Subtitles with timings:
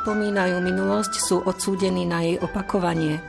[0.00, 3.20] nepripomínajú minulosť, sú odsúdení na jej opakovanie.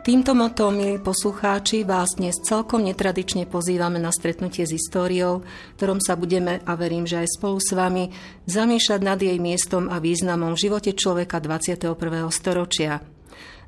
[0.00, 5.44] Týmto motom, milí poslucháči, vás dnes celkom netradične pozývame na stretnutie s históriou,
[5.76, 8.16] ktorom sa budeme, a verím, že aj spolu s vami,
[8.48, 11.92] zamiešať nad jej miestom a významom v živote človeka 21.
[12.32, 13.04] storočia.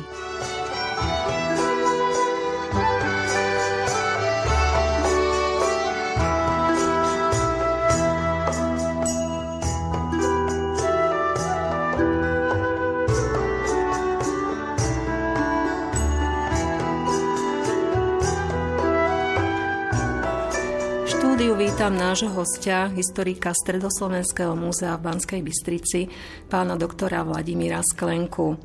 [21.55, 26.11] Vítam nášho hostia, historika Stredoslovenského múzea v Banskej Bystrici,
[26.51, 28.59] pána doktora Vladimíra Sklenku.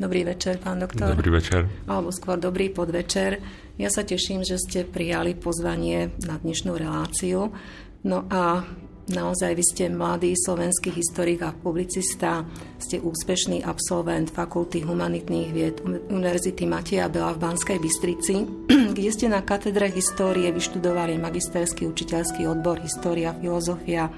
[0.00, 1.12] Dobrý večer, pán doktor.
[1.12, 1.68] Dobrý večer.
[1.84, 3.44] Alebo skôr dobrý podvečer.
[3.76, 7.52] Ja sa teším, že ste prijali pozvanie na dnešnú reláciu.
[8.08, 8.64] No a
[9.10, 12.46] Naozaj vy ste mladý slovenský historik a publicista,
[12.78, 18.46] ste úspešný absolvent Fakulty humanitných vied Univerzity Mateja Bela v Banskej Bystrici,
[18.94, 24.14] kde ste na katedre histórie vyštudovali magisterský učiteľský odbor História, filozofia,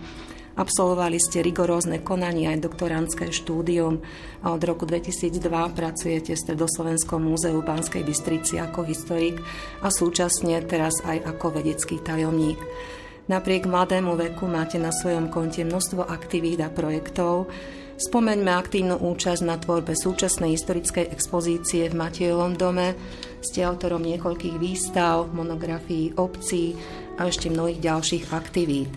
[0.52, 4.04] Absolvovali ste rigorózne konanie aj doktorantské štúdium
[4.44, 9.40] a od roku 2002 pracujete v Stredoslovenskom múzeu Banskej Bystrici ako historik
[9.80, 12.60] a súčasne teraz aj ako vedecký tajomník.
[13.30, 17.46] Napriek mladému veku máte na svojom konte množstvo aktivít a projektov.
[17.94, 22.98] Spomeňme aktívnu účasť na tvorbe súčasnej historickej expozície v Matejovom dome.
[23.38, 26.74] Ste autorom niekoľkých výstav, monografií obcí
[27.14, 28.90] a ešte mnohých ďalších aktivít.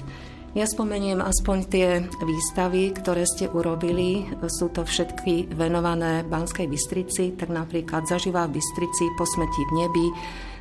[0.55, 1.87] Ja spomeniem aspoň tie
[2.23, 4.25] výstavy, ktoré ste urobili.
[4.47, 10.07] Sú to všetky venované Banskej Bystrici, tak napríklad Zaživá v Bystrici, Po smeti v nebi,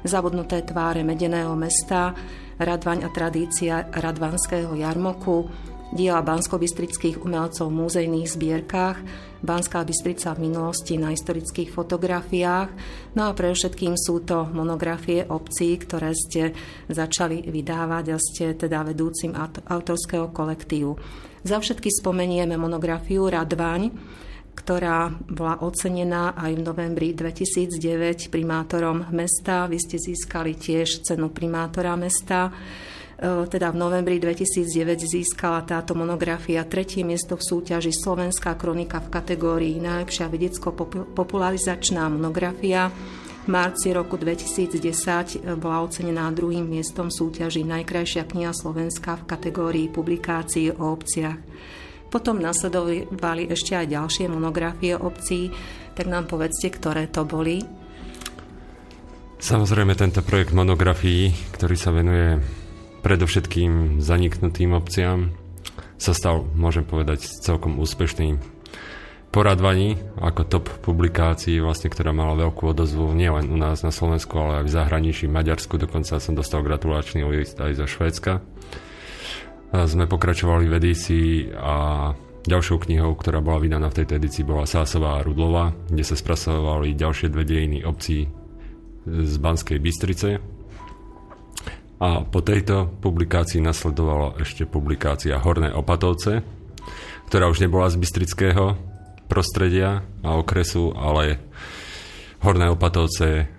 [0.04, 2.12] Zabudnuté tváre medeného mesta,
[2.58, 5.50] Radvaň a tradícia Radvanského jarmoku,
[5.90, 8.98] diela bansko-bystrických umelcov v múzejných zbierkach,
[9.44, 12.70] Banská Bystrica v minulosti na historických fotografiách.
[13.14, 16.56] No a pre všetkým sú to monografie obcí, ktoré ste
[16.88, 19.36] začali vydávať a ste teda vedúcim
[19.68, 20.96] autorského kolektívu.
[21.44, 23.92] Za všetky spomenieme monografiu Radvaň,
[24.54, 29.66] ktorá bola ocenená aj v novembri 2009 primátorom mesta.
[29.66, 32.48] Vy ste získali tiež cenu primátora mesta.
[32.48, 39.12] E, teda v novembri 2009 získala táto monografia tretie miesto v súťaži Slovenská kronika v
[39.12, 42.88] kategórii Najlepšia vedecko-popularizačná monografia.
[43.44, 50.72] V marci roku 2010 bola ocenená druhým miestom súťaži Najkrajšia kniha Slovenska v kategórii publikácií
[50.72, 51.36] o obciach.
[52.14, 55.50] Potom nasledovali ešte aj ďalšie monografie obcí,
[55.98, 57.58] tak nám povedzte, ktoré to boli.
[59.42, 62.38] Samozrejme tento projekt monografií, ktorý sa venuje
[63.02, 65.34] predovšetkým zaniknutým obciam,
[65.98, 68.38] sa stal, môžem povedať, celkom úspešným.
[69.34, 74.62] poradvaní ako top publikácií, vlastne, ktorá mala veľkú odozvu nielen u nás na Slovensku, ale
[74.62, 75.74] aj v zahraničí, v Maďarsku.
[75.74, 78.38] Dokonca som dostal gratulačný list aj zo Švédska.
[79.74, 82.14] Sme pokračovali v edícii a
[82.46, 86.94] ďalšou knihou, ktorá bola vydaná v tejto edícii, bola Sásová a Rudlova, kde sa spracovali
[86.94, 88.30] ďalšie dve dejiny obcí
[89.02, 90.38] z Banskej Bystrice.
[91.98, 96.46] A po tejto publikácii nasledovala ešte publikácia Horné Opatovce,
[97.26, 98.78] ktorá už nebola z Bystrického
[99.26, 101.42] prostredia a okresu, ale
[102.46, 103.50] Horné Opatovce,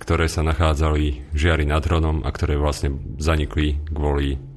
[0.00, 4.53] ktoré sa nachádzali v Žiari nad Hronom a ktoré vlastne zanikli kvôli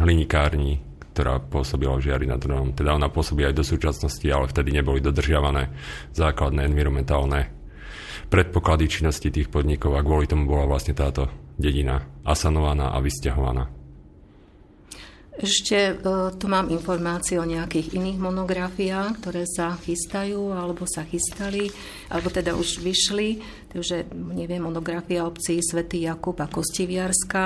[0.00, 0.80] hlinikárni,
[1.12, 2.72] ktorá pôsobila v Žiari nad Hronom.
[2.72, 5.68] Teda ona pôsobí aj do súčasnosti, ale vtedy neboli dodržiavané
[6.16, 7.52] základné environmentálne
[8.32, 11.28] predpoklady činnosti tých podnikov a kvôli tomu bola vlastne táto
[11.60, 13.82] dedina asanovaná a vysťahovaná.
[15.32, 15.94] Ešte e,
[16.36, 21.72] tu mám informácie o nejakých iných monografiách, ktoré sa chystajú alebo sa chystali,
[22.12, 23.40] alebo teda už vyšli.
[23.72, 27.44] Takže neviem, monografia obcí Svetý Jakub a Kostiviarska,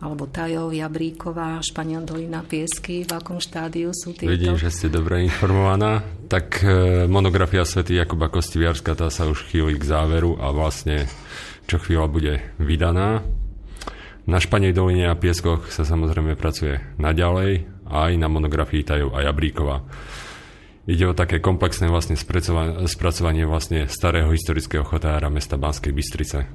[0.00, 4.32] alebo Tajov, Jabríková, Španiel Dolina, Piesky, v akom štádiu sú tieto?
[4.32, 6.00] Vidím, že ste dobre informovaná.
[6.24, 11.04] Tak e, monografia Svetý Jakuba Kostiviarska, tá sa už chýli k záveru a vlastne
[11.68, 13.20] čo chvíľa bude vydaná.
[14.24, 19.84] Na Španej doline a Pieskoch sa samozrejme pracuje naďalej, aj na monografii Tajov a Jabríkova.
[20.88, 22.16] Ide o také komplexné vlastne
[22.88, 26.48] spracovanie vlastne starého historického chotára mesta Banskej Bystrice.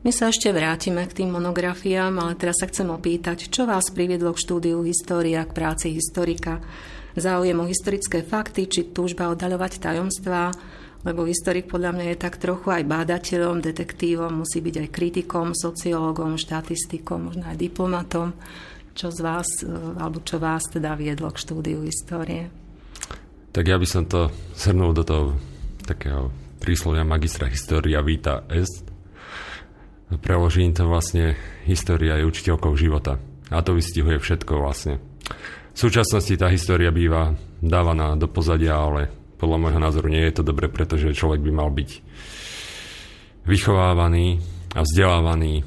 [0.00, 4.32] My sa ešte vrátime k tým monografiám, ale teraz sa chcem opýtať, čo vás priviedlo
[4.32, 6.64] k štúdiu história, k práci historika?
[7.12, 10.56] Záujem o historické fakty, či túžba oddaľovať tajomstvá,
[11.04, 16.40] lebo historik podľa mňa je tak trochu aj bádateľom, detektívom, musí byť aj kritikom, sociológom,
[16.40, 18.32] štatistikom, možno aj diplomatom.
[18.96, 19.68] Čo z vás, e,
[20.00, 22.48] alebo čo vás teda viedlo k štúdiu histórie?
[23.52, 25.36] Tak ja by som to shrnul do toho
[25.84, 28.89] takého príslovia magistra história vita est.
[30.18, 31.38] Preložím to vlastne
[31.70, 33.22] história je učiteľkou života.
[33.54, 34.98] A to vystihuje všetko vlastne.
[35.70, 39.06] V súčasnosti tá história býva dávaná do pozadia, ale
[39.38, 41.90] podľa môjho názoru nie je to dobre, pretože človek by mal byť
[43.46, 44.42] vychovávaný
[44.74, 45.62] a vzdelávaný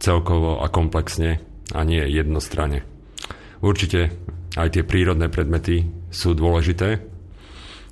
[0.00, 1.40] celkovo a komplexne
[1.72, 2.84] a nie jednostranne.
[3.60, 4.12] Určite
[4.56, 7.15] aj tie prírodné predmety sú dôležité,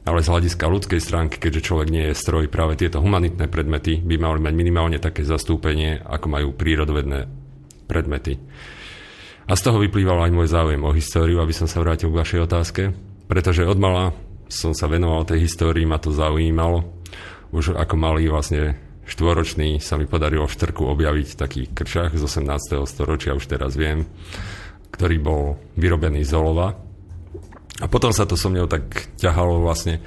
[0.04, 4.20] ale z hľadiska ľudskej stránky, keďže človek nie je stroj, práve tieto humanitné predmety by
[4.20, 7.24] mali mať minimálne také zastúpenie, ako majú prírodovedné
[7.88, 8.36] predmety.
[9.48, 12.40] A z toho vyplýval aj môj záujem o históriu, aby som sa vrátil k vašej
[12.44, 12.82] otázke,
[13.28, 14.12] pretože od mala
[14.48, 16.84] som sa venoval tej histórii, ma to zaujímalo.
[17.52, 22.84] Už ako malý vlastne štvoročný sa mi podarilo v Štrku objaviť taký krčach z 18.
[22.88, 24.04] storočia, už teraz viem,
[24.92, 25.44] ktorý bol
[25.76, 26.76] vyrobený z olova.
[27.82, 29.98] A potom sa to so mnou tak ťahalo vlastne,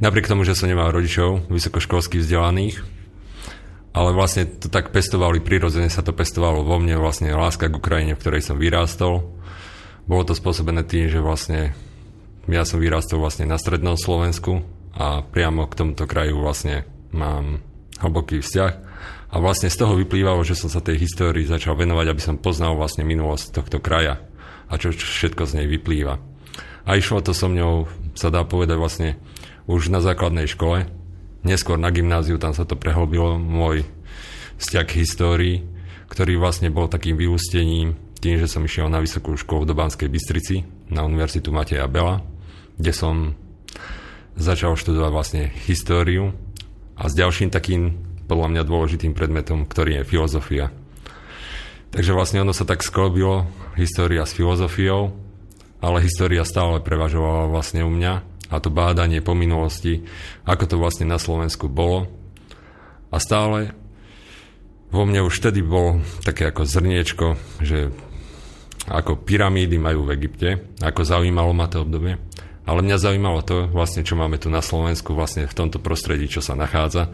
[0.00, 2.80] napriek tomu, že som nemal rodičov vysokoškolských vzdelaných,
[3.92, 8.16] ale vlastne to tak pestovali, prirodzene sa to pestovalo vo mne, vlastne láska k Ukrajine,
[8.16, 9.28] v ktorej som vyrástol.
[10.08, 11.76] Bolo to spôsobené tým, že vlastne
[12.48, 14.64] ja som vyrastol vlastne na strednom Slovensku
[14.96, 17.60] a priamo k tomuto kraju vlastne mám
[18.00, 18.72] hlboký vzťah.
[19.32, 22.76] A vlastne z toho vyplývalo, že som sa tej histórii začal venovať, aby som poznal
[22.76, 24.20] vlastne minulosť tohto kraja
[24.68, 26.31] a čo všetko z nej vyplýva.
[26.82, 27.86] A išlo to so mňou,
[28.18, 29.10] sa dá povedať vlastne,
[29.70, 30.90] už na základnej škole.
[31.46, 33.86] Neskôr na gymnáziu, tam sa to prehlbilo, môj
[34.58, 35.56] vzťah k histórii,
[36.10, 40.62] ktorý vlastne bol takým vyústením tým, že som išiel na vysokú školu do Banskej Bystrici,
[40.86, 42.22] na Univerzitu Mateja Bela,
[42.78, 43.34] kde som
[44.38, 46.30] začal študovať vlastne históriu
[46.94, 47.98] a s ďalším takým
[48.30, 50.70] podľa mňa dôležitým predmetom, ktorý je filozofia.
[51.92, 55.12] Takže vlastne ono sa tak sklobilo, história s filozofiou,
[55.82, 58.12] ale história stále prevažovala vlastne u mňa
[58.48, 60.06] a to bádanie po minulosti,
[60.46, 62.06] ako to vlastne na Slovensku bolo.
[63.10, 63.74] A stále
[64.94, 67.26] vo mne už vtedy bol také ako zrniečko,
[67.58, 67.90] že
[68.86, 70.48] ako pyramídy majú v Egypte,
[70.84, 72.20] ako zaujímalo ma to obdobie.
[72.62, 76.38] Ale mňa zaujímalo to, vlastne, čo máme tu na Slovensku, vlastne v tomto prostredí, čo
[76.38, 77.10] sa nachádza.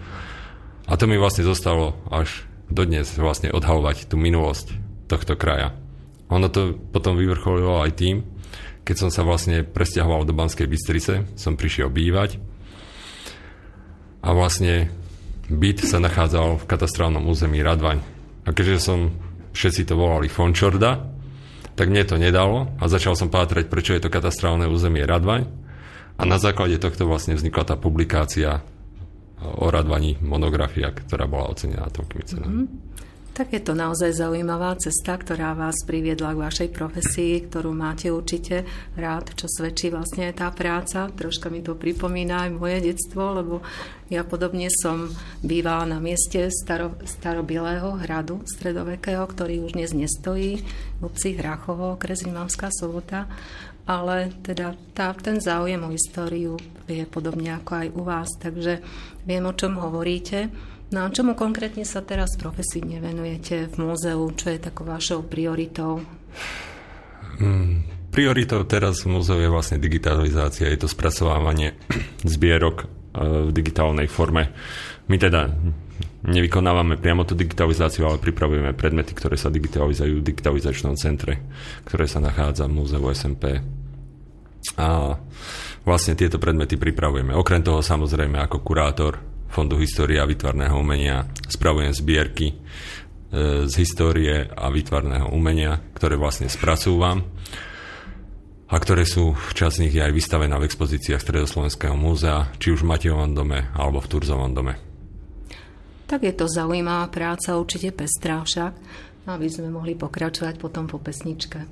[0.85, 4.77] A to mi vlastne zostalo až dodnes vlastne odhalovať tú minulosť
[5.09, 5.73] tohto kraja.
[6.29, 8.17] Ono to potom vyvrcholilo aj tým,
[8.89, 12.41] keď som sa vlastne presťahoval do Banskej Bystrice, som prišiel bývať
[14.25, 14.89] a vlastne
[15.53, 18.01] byt sa nachádzal v katastrálnom území Radvaň.
[18.49, 19.13] A keďže som,
[19.53, 21.05] všetci to volali Fončorda,
[21.77, 25.45] tak mne to nedalo a začal som pátrať, prečo je to katastrálne územie Radvaň
[26.17, 28.65] a na základe tohto vlastne vznikla tá publikácia
[29.45, 32.57] o Radvani, monografia, ktorá bola ocenená toľkými cenami.
[32.65, 33.08] Mm-hmm.
[33.39, 38.67] Tak je to naozaj zaujímavá cesta, ktorá vás priviedla k vašej profesii, ktorú máte určite
[38.99, 41.07] rád, čo svedčí vlastne tá práca.
[41.07, 43.63] Troška mi to pripomína aj moje detstvo, lebo
[44.11, 45.07] ja podobne som
[45.39, 50.59] bývala na mieste staro, starobilého hradu stredovekého, ktorý už dnes nestojí
[50.99, 53.31] v obci Hrachovo, okres Rimavská sobota
[53.89, 58.85] ale teda tá, ten záujem o históriu je podobne ako aj u vás, takže
[59.25, 60.53] viem, o čom hovoríte.
[60.89, 64.25] No a čomu konkrétne sa teraz profesívne venujete v múzeu?
[64.33, 66.01] Čo je takou vašou prioritou?
[67.37, 71.77] Hmm, prioritou teraz v múzeu je vlastne digitalizácia, je to spracovávanie
[72.25, 72.87] zbierok e,
[73.21, 74.49] v digitálnej forme.
[75.13, 75.53] My teda
[76.25, 81.37] nevykonávame priamo tú digitalizáciu, ale pripravujeme predmety, ktoré sa digitalizujú v digitalizačnom centre,
[81.85, 83.61] ktoré sa nachádza v múzeu SMP.
[84.81, 85.21] A
[85.85, 87.37] vlastne tieto predmety pripravujeme.
[87.37, 91.25] Okrem toho samozrejme ako kurátor Fondu histórie a výtvarného umenia.
[91.49, 92.55] Spravujem zbierky e,
[93.65, 97.25] z histórie a výtvarného umenia, ktoré vlastne spracúvam
[98.69, 102.91] a ktoré sú časť z nich aj vystavené v expozíciách Stredoslovenského múzea, či už v
[102.93, 104.77] Matejovom dome alebo v Turzovom dome.
[106.09, 108.73] Tak je to zaujímavá práca, určite pestrá však,
[109.29, 111.69] aby sme mohli pokračovať potom po pesničke.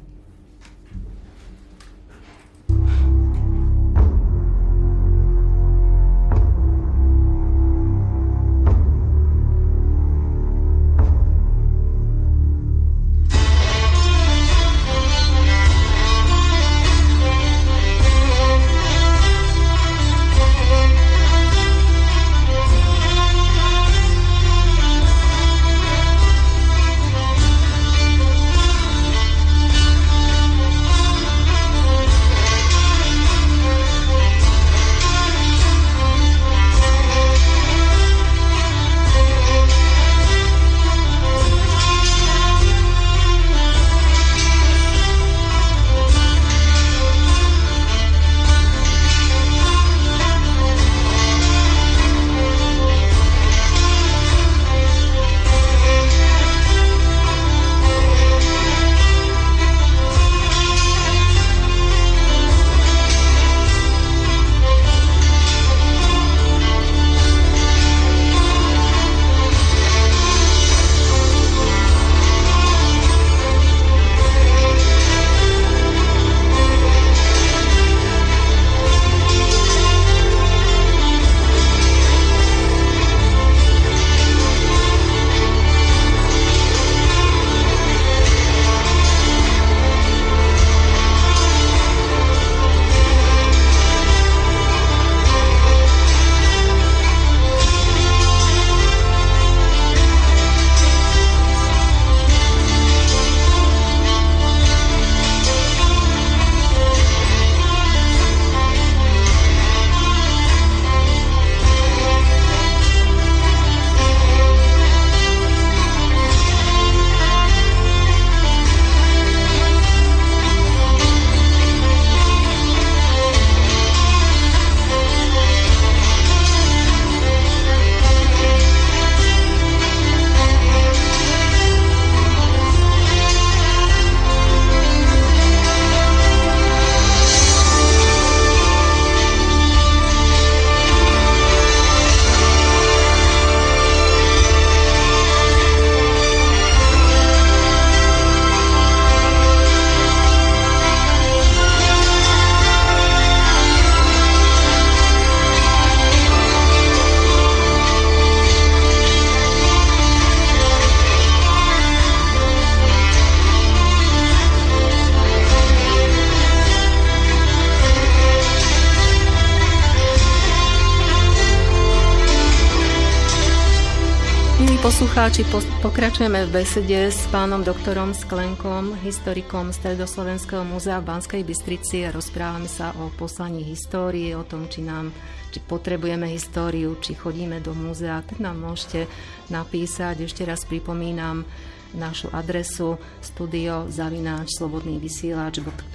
[175.16, 175.48] Poslucháči,
[175.80, 182.04] pokračujeme v besede s pánom doktorom Sklenkom, historikom Stredoslovenského múzea v Banskej Bystrici.
[182.04, 185.08] A rozprávame sa o poslaní histórie, o tom, či nám
[185.48, 189.08] či potrebujeme históriu, či chodíme do múzea, tak nám môžete
[189.48, 190.28] napísať.
[190.28, 191.48] Ešte raz pripomínam
[191.96, 195.00] našu adresu studio zavináč slobodný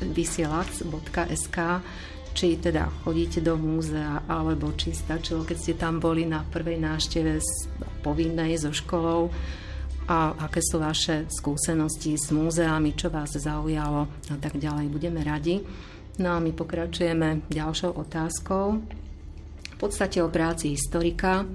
[0.01, 1.57] vysielač.sk
[2.31, 7.39] či teda chodíte do múzea, alebo či stačilo, keď ste tam boli na prvej návšteve
[8.01, 9.31] povinnej so školou
[10.09, 14.91] a aké sú vaše skúsenosti s múzeami, čo vás zaujalo a tak ďalej.
[14.91, 15.61] Budeme radi.
[16.19, 18.83] No a my pokračujeme ďalšou otázkou.
[19.71, 21.47] V podstate o práci historika.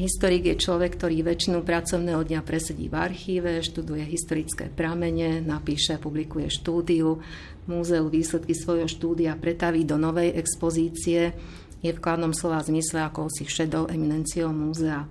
[0.00, 6.48] Historik je človek, ktorý väčšinu pracovného dňa presedí v archíve, študuje historické pramene, napíše, publikuje
[6.48, 7.20] štúdiu,
[7.68, 11.36] múzeu výsledky svojho štúdia pretaví do novej expozície,
[11.84, 15.04] je v kladnom slova zmysle ako si šedou eminenciou múzea.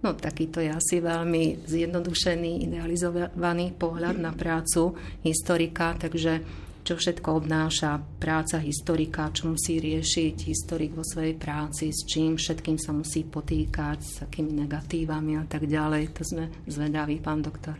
[0.00, 6.40] No takýto je asi veľmi zjednodušený, idealizovaný pohľad na prácu historika, takže
[6.80, 12.80] čo všetko obnáša práca historika, čo musí riešiť historik vo svojej práci, s čím všetkým
[12.80, 16.10] sa musí potýkať, s akými negatívami a tak ďalej.
[16.16, 17.76] To sme zvedaví, pán doktor.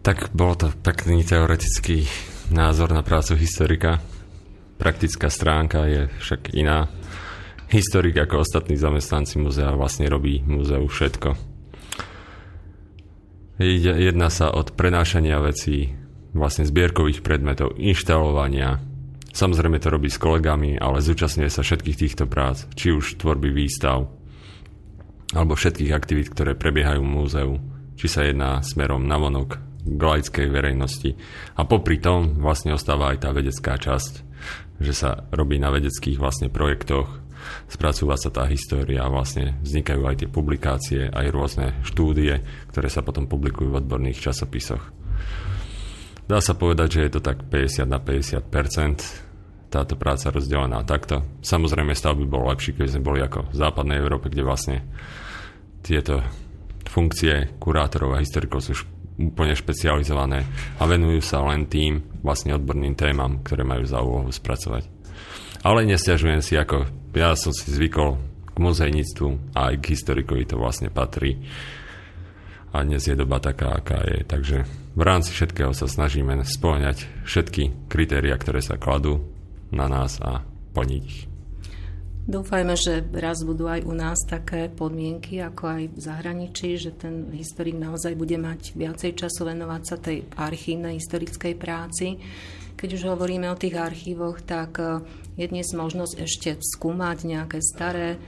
[0.00, 2.08] Tak bol to pekný teoretický
[2.48, 4.00] názor na prácu historika.
[4.80, 6.88] Praktická stránka je však iná.
[7.68, 11.36] Historik ako ostatní zamestnanci muzea vlastne robí múzeu všetko.
[13.60, 15.92] Jedná sa od prenášania vecí
[16.38, 18.78] vlastne zbierkových predmetov, inštalovania.
[19.34, 24.08] Samozrejme to robí s kolegami, ale zúčastňuje sa všetkých týchto prác, či už tvorby výstav,
[25.36, 27.52] alebo všetkých aktivít, ktoré prebiehajú v múzeu,
[27.98, 31.14] či sa jedná smerom na vonok k laickej verejnosti.
[31.58, 34.12] A popri tom vlastne ostáva aj tá vedecká časť,
[34.80, 37.28] že sa robí na vedeckých vlastne projektoch,
[37.68, 42.42] spracúva sa tá história a vlastne vznikajú aj tie publikácie, aj rôzne štúdie,
[42.72, 44.97] ktoré sa potom publikujú v odborných časopisoch.
[46.28, 51.24] Dá sa povedať, že je to tak 50 na 50% táto práca rozdelená takto.
[51.40, 54.84] Samozrejme stav by bol lepší, keby sme boli ako v západnej Európe, kde vlastne
[55.80, 56.20] tieto
[56.84, 58.76] funkcie kurátorov a historikov sú
[59.16, 60.44] úplne špecializované
[60.76, 64.84] a venujú sa len tým vlastne odborným témam, ktoré majú za úlohu spracovať.
[65.64, 68.20] Ale nestiažujem si, ako ja som si zvykol
[68.52, 71.40] k muzejníctvu a aj k historikovi to vlastne patrí
[72.72, 74.22] a dnes je doba taká, aká je.
[74.28, 74.56] Takže
[74.98, 79.22] v rámci všetkého sa snažíme spĺňať všetky kritéria, ktoré sa kladú
[79.70, 80.42] na nás a
[80.74, 81.30] plniť ich.
[82.28, 87.30] Dúfajme, že raz budú aj u nás také podmienky, ako aj v zahraničí, že ten
[87.32, 92.20] historik naozaj bude mať viacej času venovať sa tej archívnej historickej práci.
[92.76, 94.76] Keď už hovoríme o tých archívoch, tak
[95.40, 98.20] je dnes možnosť ešte skúmať nejaké staré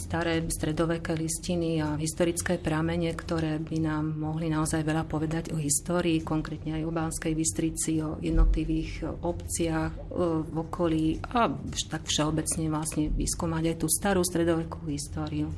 [0.00, 6.24] staré stredoveké listiny a historické pramene, ktoré by nám mohli naozaj veľa povedať o histórii,
[6.24, 10.00] konkrétne aj o Banskej Bystrici, o jednotlivých obciach e,
[10.44, 11.52] v okolí a
[11.92, 15.52] tak všeobecne vlastne vyskúmať aj tú starú stredovekú históriu.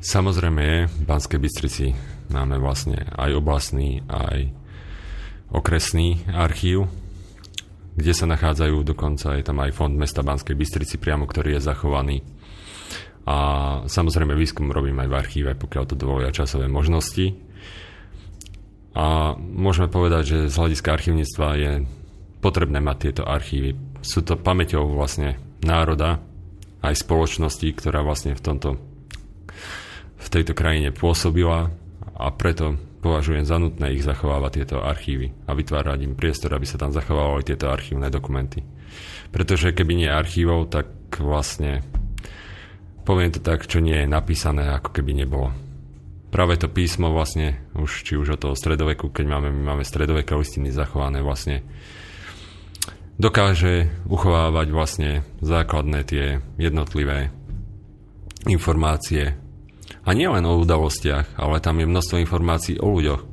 [0.00, 1.86] Samozrejme v Banskej Bystrici
[2.32, 4.48] máme vlastne aj oblastný, aj
[5.52, 6.88] okresný archív,
[7.96, 12.24] kde sa nachádzajú dokonca, je tam aj fond mesta Banskej Bystrici priamo, ktorý je zachovaný
[13.28, 13.36] a
[13.84, 17.36] samozrejme výskum robím aj v archíve, pokiaľ to dovolia časové možnosti.
[18.96, 21.72] A môžeme povedať, že z hľadiska archívnictva je
[22.42, 23.76] potrebné mať tieto archívy.
[24.00, 26.18] Sú to pamäťou vlastne národa,
[26.80, 28.70] aj spoločnosti, ktorá vlastne v tomto
[30.20, 31.72] v tejto krajine pôsobila
[32.20, 36.76] a preto považujem za nutné ich zachovávať tieto archívy a vytvárať im priestor, aby sa
[36.76, 38.60] tam zachovávali tieto archívne dokumenty.
[39.32, 41.80] Pretože keby nie archívov, tak vlastne
[43.10, 45.50] poviem to tak, čo nie je napísané, ako keby nebolo.
[46.30, 50.38] Práve to písmo vlastne, už, či už od toho stredoveku, keď máme, my máme stredoveké
[50.38, 51.66] listiny zachované vlastne,
[53.18, 55.10] dokáže uchovávať vlastne
[55.42, 57.34] základné tie jednotlivé
[58.46, 59.34] informácie.
[60.06, 63.26] A nie len o udalostiach, ale tam je množstvo informácií o ľuďoch.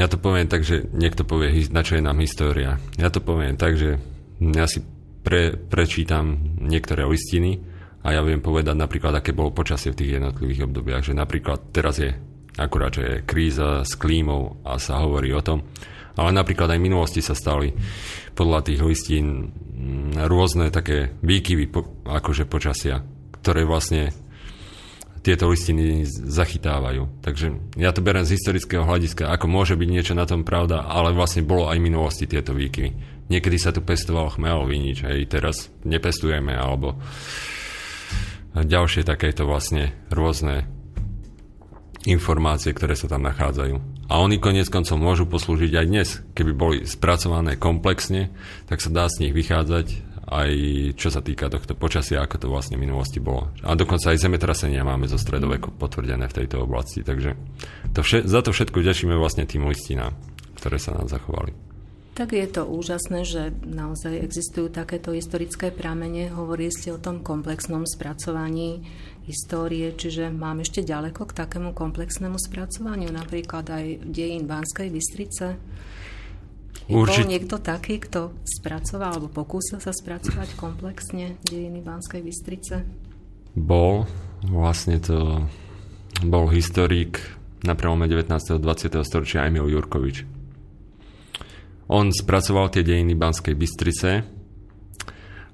[0.00, 2.80] Ja to poviem tak, že niekto povie, na čo je nám história.
[2.96, 4.00] Ja to poviem tak, že
[4.40, 4.80] ja si
[5.20, 7.73] pre, prečítam niektoré listiny
[8.04, 11.96] a ja viem povedať napríklad, aké bolo počasie v tých jednotlivých obdobiach, že napríklad teraz
[11.96, 12.12] je
[12.60, 15.64] akurát, že je kríza s klímou a sa hovorí o tom,
[16.14, 17.72] ale napríklad aj v minulosti sa stali
[18.36, 23.02] podľa tých listín mm, rôzne také výkyvy po, akože počasia,
[23.40, 24.14] ktoré vlastne
[25.24, 27.24] tieto listiny zachytávajú.
[27.24, 31.16] Takže ja to berem z historického hľadiska, ako môže byť niečo na tom pravda, ale
[31.16, 32.92] vlastne bolo aj v minulosti tieto výkyvy.
[33.32, 37.00] Niekedy sa tu pestoval chmel, vinič, hej, teraz nepestujeme, alebo
[38.62, 40.70] ďalšie takéto vlastne rôzne
[42.06, 44.06] informácie, ktoré sa tam nachádzajú.
[44.12, 46.08] A oni konec koncov môžu poslúžiť aj dnes.
[46.36, 48.30] Keby boli spracované komplexne,
[48.68, 50.50] tak sa dá z nich vychádzať aj
[50.96, 53.52] čo sa týka tohto počasia, ako to vlastne v minulosti bolo.
[53.60, 57.04] A dokonca aj zemetrasenia máme zo stredoveku potvrdené v tejto oblasti.
[57.04, 57.36] Takže
[57.92, 60.16] to vše, za to všetko ďačíme vlastne tým listinám,
[60.56, 61.52] ktoré sa nám zachovali.
[62.14, 66.30] Tak je to úžasné, že naozaj existujú takéto historické pramene.
[66.30, 68.86] Hovorili ste o tom komplexnom spracovaní
[69.26, 75.58] histórie, čiže mám ešte ďaleko k takému komplexnému spracovaniu, napríklad aj dejín Banskej Bystrice.
[76.86, 77.24] Určite.
[77.24, 82.84] bol niekto taký, kto spracoval alebo pokúsil sa spracovať komplexne dejiny Banskej Bystrice?
[83.54, 84.06] bol
[84.50, 85.46] vlastne to
[86.26, 87.22] bol historik
[87.62, 88.28] na prelome 19.
[88.28, 89.00] a 20.
[89.06, 90.33] storočia Emil Jurkovič.
[91.88, 94.24] On spracoval tie dejiny Banskej Bystrice,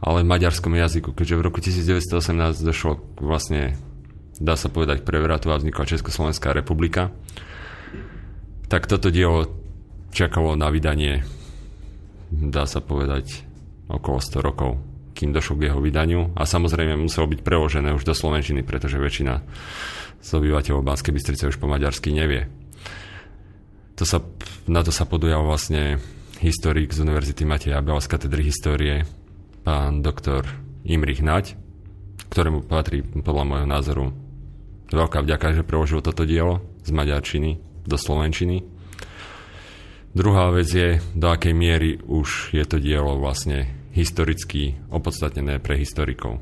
[0.01, 3.77] ale v maďarskom jazyku, keďže v roku 1918 došlo vlastne,
[4.41, 7.13] dá sa povedať, prevratu a vznikla Československá republika,
[8.71, 9.51] tak toto dielo
[10.15, 11.27] čakalo na vydanie,
[12.31, 13.45] dá sa povedať,
[13.91, 14.79] okolo 100 rokov,
[15.19, 19.43] kým došlo k jeho vydaniu a samozrejme muselo byť preložené už do Slovenčiny, pretože väčšina
[20.23, 22.47] z obyvateľov Banskej Bystrice už po maďarsky nevie.
[23.99, 24.23] To sa,
[24.65, 26.01] na to sa podujal vlastne
[26.41, 29.05] historik z Univerzity Mateja Bela z katedry histórie,
[29.61, 30.49] pán doktor
[30.89, 31.53] Imrich Naď,
[32.33, 34.05] ktorému patrí podľa môjho názoru
[34.89, 38.65] veľká vďaka, že preložil toto dielo z maďarčiny do slovenčiny.
[40.17, 46.41] Druhá vec je, do akej miery už je to dielo vlastne historicky opodstatnené pre historikov.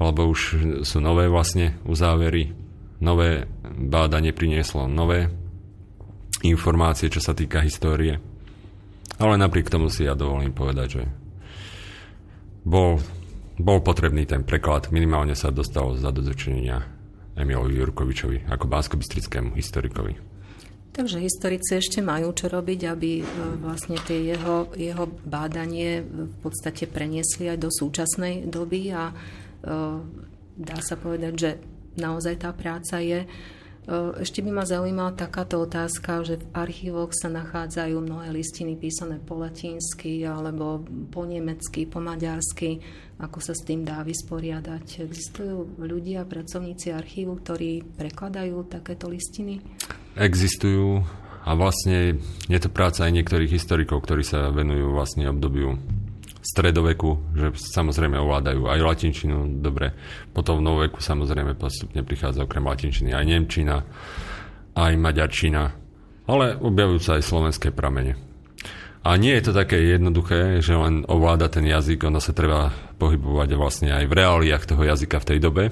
[0.00, 0.40] Lebo už
[0.82, 2.56] sú nové vlastne uzávery,
[3.04, 5.41] nové bádanie prinieslo nové
[6.42, 8.18] informácie, čo sa týka histórie.
[9.18, 11.04] Ale napriek tomu si ja dovolím povedať, že
[12.66, 12.98] bol,
[13.58, 14.90] bol potrebný ten preklad.
[14.90, 16.82] Minimálne sa dostal za dozočenia
[17.38, 18.96] Emilovi Jurkovičovi ako bánsko
[19.56, 20.32] historikovi.
[20.92, 23.24] Takže historici ešte majú čo robiť, aby e,
[23.64, 29.14] vlastne tie jeho, jeho bádanie v podstate preniesli aj do súčasnej doby a e,
[30.60, 31.50] dá sa povedať, že
[31.96, 33.24] naozaj tá práca je
[33.90, 39.34] ešte by ma zaujímala takáto otázka, že v archívoch sa nachádzajú mnohé listiny písané po
[39.42, 42.78] latinsky alebo po nemecky, po maďarsky.
[43.18, 45.02] Ako sa s tým dá vysporiadať?
[45.02, 49.58] Existujú ľudia, pracovníci archívu, ktorí prekladajú takéto listiny?
[50.14, 51.02] Existujú
[51.42, 55.74] a vlastne je to práca aj niektorých historikov, ktorí sa venujú vlastne obdobiu
[56.42, 59.94] stredoveku, že samozrejme ovládajú aj latinčinu, dobre.
[60.34, 63.86] Potom v novoveku samozrejme postupne prichádza okrem latinčiny aj nemčina,
[64.74, 65.62] aj maďarčina,
[66.26, 68.18] ale objavujú sa aj slovenské pramene.
[69.02, 72.70] A nie je to také jednoduché, že len ovláda ten jazyk, ono sa treba
[73.02, 75.64] pohybovať vlastne aj v reáliách toho jazyka v tej dobe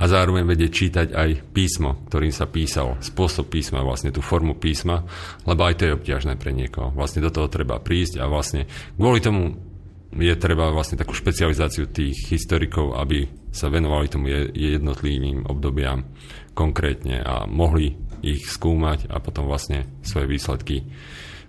[0.00, 5.06] a zároveň vedieť čítať aj písmo, ktorým sa písal, spôsob písma, vlastne tú formu písma,
[5.46, 6.90] lebo aj to je obťažné pre niekoho.
[6.90, 8.66] Vlastne do toho treba prísť a vlastne
[8.98, 9.69] kvôli tomu
[10.10, 16.06] je treba vlastne takú špecializáciu tých historikov, aby sa venovali tomu jednotlivým obdobiam
[16.54, 20.84] konkrétne a mohli ich skúmať a potom vlastne svoje výsledky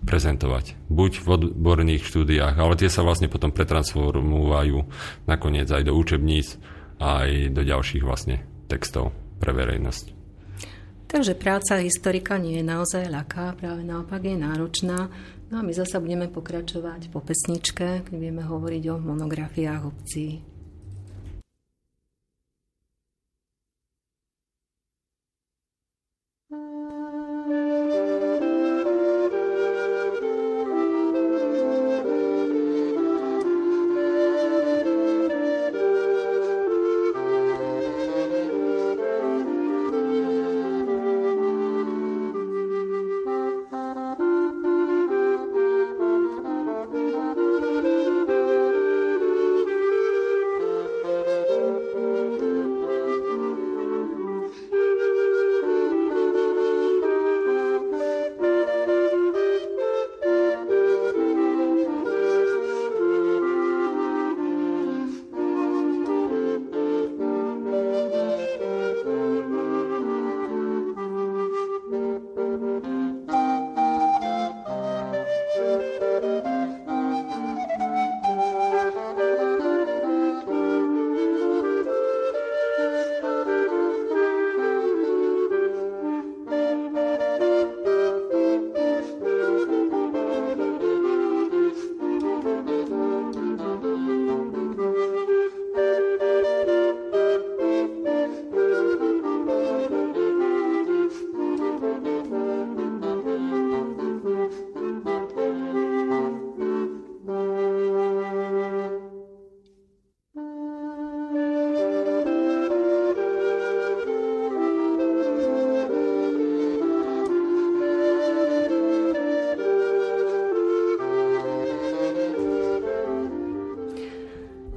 [0.02, 0.90] prezentovať.
[0.90, 4.80] Buď v odborných štúdiách, ale tie sa vlastne potom pretransformujú
[5.30, 6.58] nakoniec aj do učebníc
[7.02, 9.10] aj do ďalších vlastne textov
[9.42, 10.22] pre verejnosť.
[11.10, 15.12] Takže práca historika nie je naozaj ľaká, práve naopak je náročná.
[15.52, 20.51] No a my zase budeme pokračovať po pesničke, keď budeme hovoriť o monografiách obcí.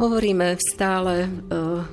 [0.04, 1.28] Hovoríme stále, e,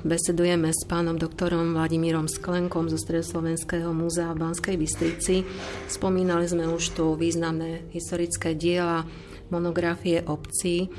[0.04, 5.48] besedujeme s pánom doktorom Vladimírom Sklenkom zo Stredoslovenského múzea v Banskej Bystrici.
[5.88, 9.08] Spomínali sme už tu významné historické diela,
[9.48, 10.92] monografie obcí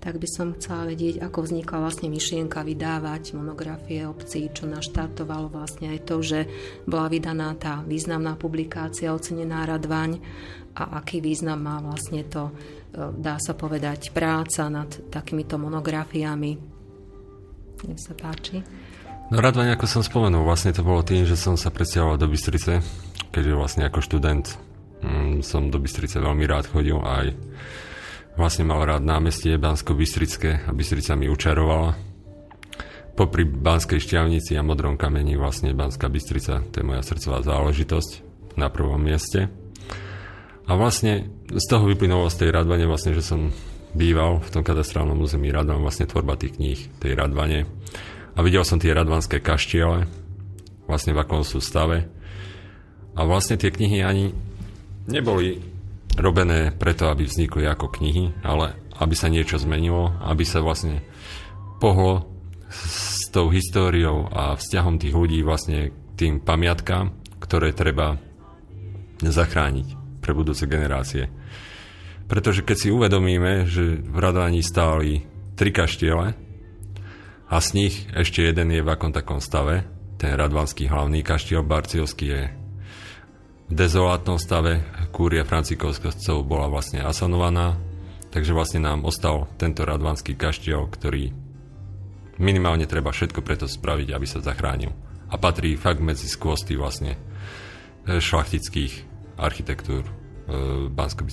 [0.00, 5.92] tak by som chcela vedieť, ako vznikla vlastne myšlienka vydávať monografie obcí, čo naštartovalo vlastne
[5.92, 6.40] aj to, že
[6.88, 10.16] bola vydaná tá významná publikácia ocenená Radvaň
[10.72, 16.56] a aký význam má vlastne to, e, dá sa povedať, práca nad takýmito monografiami.
[17.84, 18.64] Nech sa páči.
[19.28, 22.80] No Radvaň, ako som spomenul, vlastne to bolo tým, že som sa presťahoval do Bystrice,
[23.28, 24.56] keďže vlastne ako študent
[25.04, 27.36] mm, som do Bystrice veľmi rád chodil aj
[28.40, 31.92] vlastne mal rád námestie Bansko-Bystrické a Bystrica mi učarovala.
[33.12, 38.10] Popri Banskej šťavnici a Modrom kameni vlastne Banská Bystrica, to je moja srdcová záležitosť
[38.56, 39.52] na prvom mieste.
[40.64, 43.52] A vlastne z toho vyplynulo z tej Radvane vlastne, že som
[43.92, 47.68] býval v tom kadastrálnom území Radvan, vlastne tvorba tých kníh tej Radvane.
[48.32, 50.08] A videl som tie radvanské kaštiele,
[50.88, 52.08] vlastne v akom sú stave.
[53.12, 54.32] A vlastne tie knihy ani
[55.04, 55.69] neboli
[56.18, 61.04] robené preto, aby vznikli ako knihy, ale aby sa niečo zmenilo, aby sa vlastne
[61.80, 62.28] pohlo
[62.70, 68.20] s tou históriou a vzťahom tých ľudí vlastne tým pamiatkám, ktoré treba
[69.20, 71.32] zachrániť pre budúce generácie.
[72.30, 75.26] Pretože keď si uvedomíme, že v Radvaní stáli
[75.58, 76.36] tri kaštiele
[77.50, 79.82] a z nich ešte jeden je v akom takom stave,
[80.20, 82.42] ten radvanský hlavný kaštiel Barciovský je
[83.66, 84.84] v dezolátnom stave.
[85.10, 87.76] Kúria Francikovskoscov bola vlastne asanovaná,
[88.30, 91.34] takže vlastne nám ostal tento radvanský kaštiel, ktorý
[92.40, 94.94] minimálne treba všetko preto spraviť, aby sa zachránil.
[95.30, 97.14] A patrí fakt medzi skvosty vlastne
[98.08, 98.92] e, šlachtických
[99.38, 100.12] architektúr e,
[100.86, 101.26] v bansko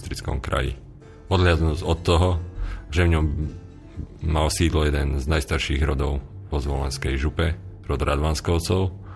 [0.44, 0.78] kraji.
[1.32, 2.30] Odhľadnúť od toho,
[2.92, 3.26] že v ňom
[4.28, 9.08] mal sídlo jeden z najstarších rodov vo Zvolenskej župe, rod Radvanskovcov,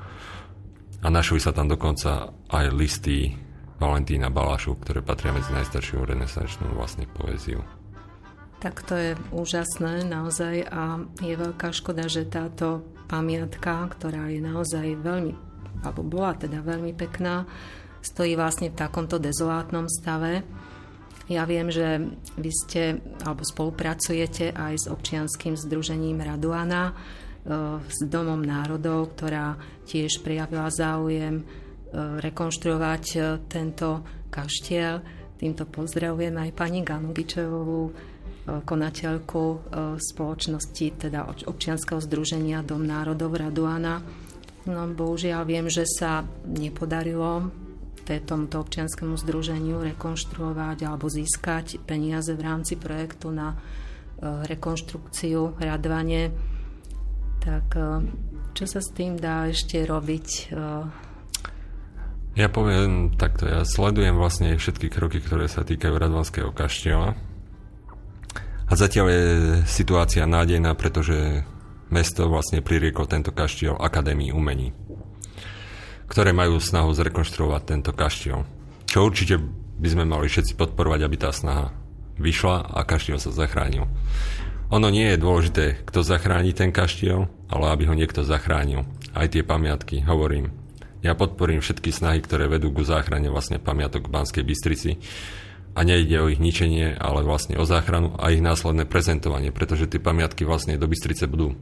[1.01, 3.33] a našli sa tam dokonca aj listy
[3.81, 7.65] Valentína Balašu, ktoré patria medzi najstaršiu renesančnú vlastne poéziu.
[8.61, 15.01] Tak to je úžasné naozaj a je veľká škoda, že táto pamiatka, ktorá je naozaj
[15.01, 15.33] veľmi,
[15.81, 17.49] alebo bola teda veľmi pekná,
[18.05, 20.45] stojí vlastne v takomto dezolátnom stave.
[21.25, 22.05] Ja viem, že
[22.37, 26.93] vy ste, alebo spolupracujete aj s občianským združením Raduana,
[27.89, 29.57] s Domom národov, ktorá
[29.89, 31.41] tiež prejavila záujem
[31.93, 33.03] rekonštruovať
[33.51, 33.89] tento
[34.31, 35.03] kaštiel.
[35.35, 37.81] Týmto pozdravujem aj pani Ganugičevovú,
[38.65, 39.43] konateľku
[39.97, 44.01] spoločnosti, teda občianského združenia Dom národov Raduana.
[44.69, 47.49] No, bohužiaľ viem, že sa nepodarilo
[48.05, 53.55] tomto občianskému združeniu rekonštruovať alebo získať peniaze v rámci projektu na
[54.19, 56.51] rekonštrukciu Radvane
[57.41, 58.05] tak eh,
[58.53, 60.53] čo sa s tým dá ešte robiť?
[62.31, 67.11] Ja poviem takto, ja sledujem vlastne všetky kroky, ktoré sa týkajú Radvanského kaštieľa.
[68.71, 69.23] A zatiaľ je
[69.67, 71.43] situácia nádejná, pretože
[71.91, 74.71] mesto vlastne pririeklo tento kaštiel Akadémii umení,
[76.07, 78.47] ktoré majú snahu zrekonštruovať tento kaštiel.
[78.87, 79.35] Čo určite
[79.75, 81.75] by sme mali všetci podporovať, aby tá snaha
[82.15, 83.91] vyšla a kaštiel sa zachránil.
[84.71, 88.87] Ono nie je dôležité, kto zachráni ten kaštiel, ale aby ho niekto zachránil.
[89.11, 90.60] Aj tie pamiatky, hovorím.
[91.01, 94.91] Ja podporím všetky snahy, ktoré vedú ku záchrane vlastne pamiatok v Banskej Bystrici.
[95.71, 100.03] A nejde o ich ničenie, ale vlastne o záchranu a ich následné prezentovanie, pretože tie
[100.03, 101.55] pamiatky vlastne do Bystrice budú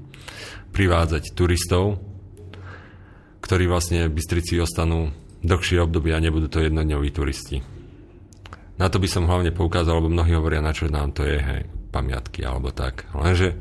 [0.74, 2.02] privádzať turistov,
[3.46, 5.14] ktorí vlastne v Bystrici ostanú
[5.46, 7.62] dlhšie obdobie a nebudú to jednodňoví turisti.
[8.82, 11.62] Na to by som hlavne poukázal, lebo mnohí hovoria, na čo nám to je, hej
[11.90, 13.06] pamiatky alebo tak.
[13.14, 13.58] Lenže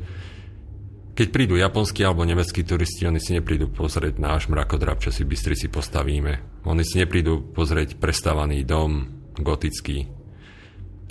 [1.19, 5.35] keď prídu japonskí alebo nemeckí turisti, oni si neprídu pozrieť náš mrakodrap, čo si v
[5.35, 6.63] Bystrici postavíme.
[6.63, 10.07] Oni si neprídu pozrieť prestávaný dom, gotický.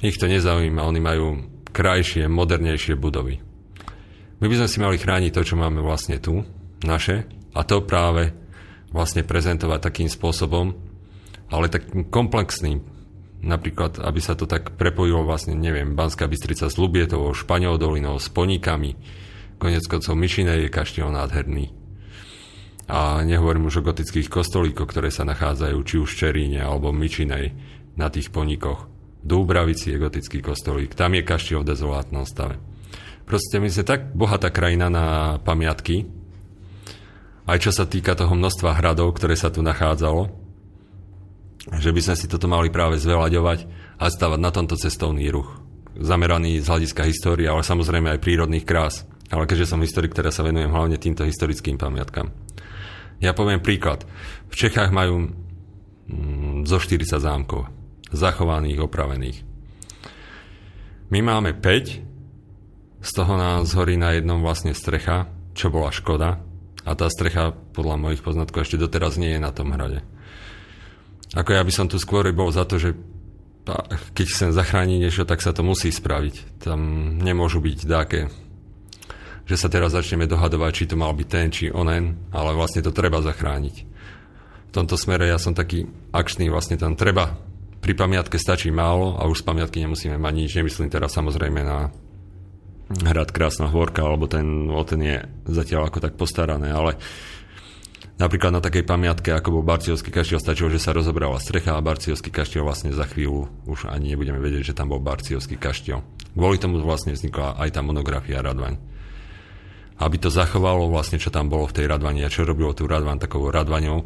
[0.01, 1.27] Ich to nezaujíma, oni majú
[1.77, 3.45] krajšie, modernejšie budovy.
[4.41, 6.41] My by sme si mali chrániť to, čo máme vlastne tu,
[6.89, 8.33] naše, a to práve
[8.89, 10.73] vlastne prezentovať takým spôsobom,
[11.53, 12.97] ale takým komplexným,
[13.39, 18.27] Napríklad, aby sa to tak prepojilo vlastne, neviem, Banská Bystrica s Lubietovou, Španiel dolinou, s
[18.27, 18.99] Poníkami.
[19.59, 21.75] Konec koncov Myšinej je kaštiel nádherný.
[22.89, 27.53] A nehovorím už o gotických kostolíkoch, ktoré sa nachádzajú či už v Čeríne alebo Myčinej
[27.99, 28.81] na tých poníkoch.
[29.19, 32.57] V Dúbravici je gotický kostolík, tam je kaštiel v dezolátnom stave.
[33.27, 36.09] Proste my sme tak bohatá krajina na pamiatky,
[37.45, 40.29] aj čo sa týka toho množstva hradov, ktoré sa tu nachádzalo,
[41.81, 43.59] že by sme si toto mali práve zveľaďovať
[44.01, 45.61] a stavať na tomto cestovný ruch.
[45.99, 49.08] Zameraný z hľadiska histórie, ale samozrejme aj prírodných krás.
[49.29, 52.33] Ale keďže som historik, ktorá sa venujem hlavne týmto historickým pamiatkám.
[53.19, 54.07] Ja poviem príklad.
[54.49, 55.29] V Čechách majú
[56.09, 57.69] mm, zo 40 zámkov
[58.09, 59.39] zachovaných, opravených.
[61.13, 66.41] My máme 5 Z toho nám zhorí na jednom vlastne strecha, čo bola škoda.
[66.89, 70.01] A tá strecha podľa mojich poznatkov ešte doteraz nie je na tom hrade.
[71.37, 72.97] Ako ja by som tu skôr bol za to, že
[74.17, 76.65] keď chcem zachrániť niečo, tak sa to musí spraviť.
[76.65, 76.81] Tam
[77.21, 78.33] nemôžu byť dáke,
[79.49, 82.93] že sa teraz začneme dohadovať, či to mal byť ten, či onen, ale vlastne to
[82.93, 83.77] treba zachrániť.
[84.69, 87.41] V tomto smere ja som taký akčný, vlastne tam treba.
[87.81, 90.51] Pri pamiatke stačí málo a už z pamiatky nemusíme mať nič.
[90.53, 91.89] Nemyslím teraz samozrejme na
[93.09, 95.17] hrad Krásna Hvorka, alebo ten, o ten je
[95.49, 97.01] zatiaľ ako tak postarané, ale
[98.21, 102.29] napríklad na takej pamiatke, ako bol Barciovský kaštiel, stačilo, že sa rozobrala strecha a Barciovský
[102.29, 106.05] kaštiel vlastne za chvíľu už ani nebudeme vedieť, že tam bol Barciovský kaštiel.
[106.37, 108.98] Kvôli tomu vlastne vznikla aj tá monografia Radvaň.
[109.99, 113.19] Aby to zachovalo vlastne, čo tam bolo v tej Radvani a čo robilo tú Radvaň
[113.19, 114.01] takovou Radvaňou,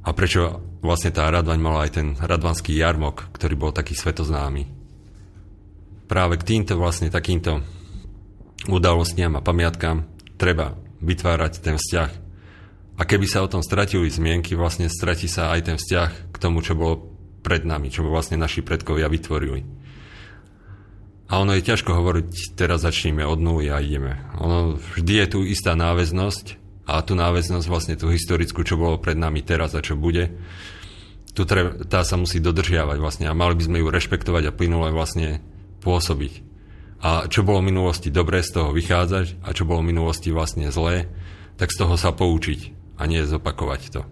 [0.00, 4.80] a prečo vlastne tá Radvaň mala aj ten radvanský jarmok, ktorý bol taký svetoznámy
[6.10, 7.62] práve k týmto vlastne takýmto
[8.66, 12.10] udalostiam a pamiatkám treba vytvárať ten vzťah.
[12.98, 16.66] A keby sa o tom stratili zmienky, vlastne stratí sa aj ten vzťah k tomu,
[16.66, 19.62] čo bolo pred nami, čo vlastne naši predkovia vytvorili.
[21.30, 24.18] A ono je ťažko hovoriť, teraz začneme od nuly a ideme.
[24.42, 26.58] Ono, vždy je tu istá náväznosť
[26.90, 30.34] a tú náväznosť vlastne tú historickú, čo bolo pred nami teraz a čo bude,
[31.30, 34.90] tu treba, tá sa musí dodržiavať vlastne a mali by sme ju rešpektovať a plynule
[34.90, 35.38] vlastne
[35.86, 36.50] pôsobiť.
[37.00, 40.68] A čo bolo v minulosti dobré, z toho vychádzať a čo bolo v minulosti vlastne
[40.68, 41.08] zlé,
[41.56, 44.02] tak z toho sa poučiť a nie zopakovať to.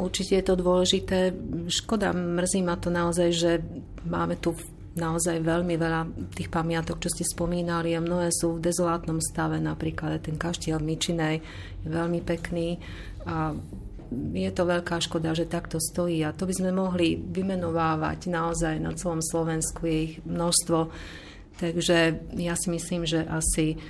[0.00, 1.18] Určite je to dôležité.
[1.68, 3.50] Škoda, mrzí ma to naozaj, že
[4.04, 4.56] máme tu
[4.96, 10.24] naozaj veľmi veľa tých pamiatok, čo ste spomínali a mnohé sú v dezolátnom stave, napríklad
[10.24, 11.36] ten kaštiel v Mičinej
[11.84, 12.80] je veľmi pekný
[13.28, 13.52] a
[14.32, 18.94] je to veľká škoda, že takto stojí a to by sme mohli vymenovávať naozaj na
[18.94, 20.88] celom Slovensku, je ich množstvo.
[21.58, 21.98] Takže
[22.38, 23.80] ja si myslím, že asi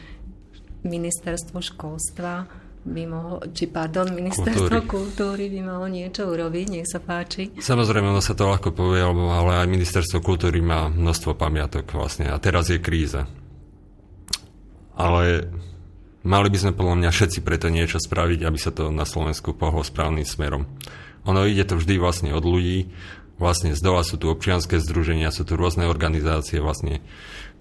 [0.87, 4.87] ministerstvo školstva by mohlo, či pardon, ministerstvo kultúry.
[4.87, 7.51] kultúry by mohlo niečo urobiť, nech sa páči.
[7.59, 12.39] Samozrejme, ono sa to ľahko povie, ale aj ministerstvo kultúry má množstvo pamiatok vlastne a
[12.39, 13.27] teraz je kríza.
[14.97, 15.51] Ale
[16.27, 19.87] Mali by sme podľa mňa všetci preto niečo spraviť, aby sa to na Slovensku pohlo
[19.87, 20.67] správnym smerom.
[21.23, 22.91] Ono ide to vždy vlastne od ľudí,
[23.39, 26.99] vlastne z dola sú tu občianské združenia, sú tu rôzne organizácie vlastne,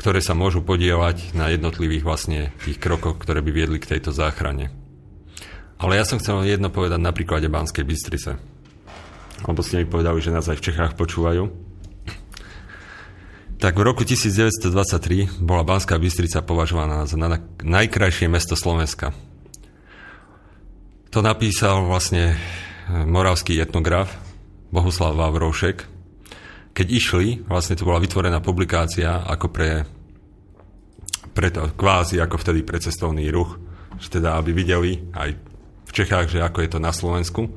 [0.01, 4.73] ktoré sa môžu podielať na jednotlivých vlastne tých krokoch, ktoré by viedli k tejto záchrane.
[5.75, 8.39] Ale ja som chcel jedno povedať na príklade Banskej Bystrice.
[9.43, 11.51] Lebo ste mi povedali, že nás aj v Čechách počúvajú.
[13.55, 17.15] Tak v roku 1923 bola Banská Bystrica považovaná za
[17.63, 19.15] najkrajšie mesto Slovenska.
[21.15, 22.37] To napísal vlastne eh,
[22.91, 24.11] moravský etnograf
[24.75, 25.87] Bohuslav Vavroušek.
[26.75, 29.87] Keď išli, vlastne to bola vytvorená publikácia ako pre,
[31.31, 33.55] pre to, kvázi ako vtedy pre cestovný ruch,
[33.95, 35.39] že teda aby videli aj
[35.95, 37.55] Čechách, že ako je to na Slovensku.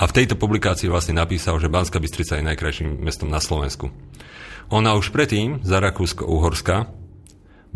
[0.00, 3.92] A v tejto publikácii vlastne napísal, že Banská Bystrica je najkrajším mestom na Slovensku.
[4.72, 6.88] Ona už predtým, za Rakúsko-Uhorska,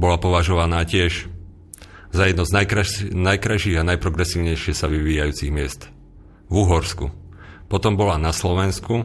[0.00, 1.28] bola považovaná tiež
[2.08, 5.92] za jedno z najkrajš- najkrajších a najprogresívnejšie sa vyvíjajúcich miest
[6.48, 7.12] v Uhorsku.
[7.68, 9.04] Potom bola na Slovensku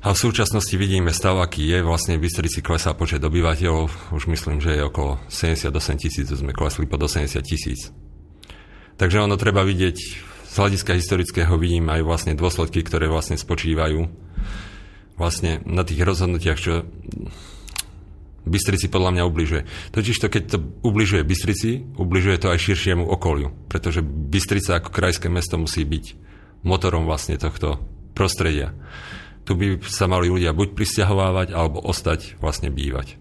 [0.00, 1.78] a v súčasnosti vidíme stav, aký je.
[1.84, 4.16] Vlastne v Bystrici klesá počet obyvateľov.
[4.16, 7.92] Už myslím, že je okolo 78 tisíc, sme klesli pod 80 tisíc.
[9.00, 9.96] Takže ono treba vidieť,
[10.52, 14.04] z hľadiska historického vidím aj vlastne dôsledky, ktoré vlastne spočívajú
[15.16, 16.84] vlastne na tých rozhodnutiach, čo
[18.42, 19.62] Bystrici podľa mňa ubližuje.
[19.94, 25.30] Totiž to, keď to ubližuje Bystrici, ubližuje to aj širšiemu okoliu, pretože Bystrica ako krajské
[25.30, 26.04] mesto musí byť
[26.66, 27.78] motorom vlastne tohto
[28.18, 28.74] prostredia.
[29.46, 33.18] Tu by sa mali ľudia buď prisťahovávať, alebo ostať vlastne bývať.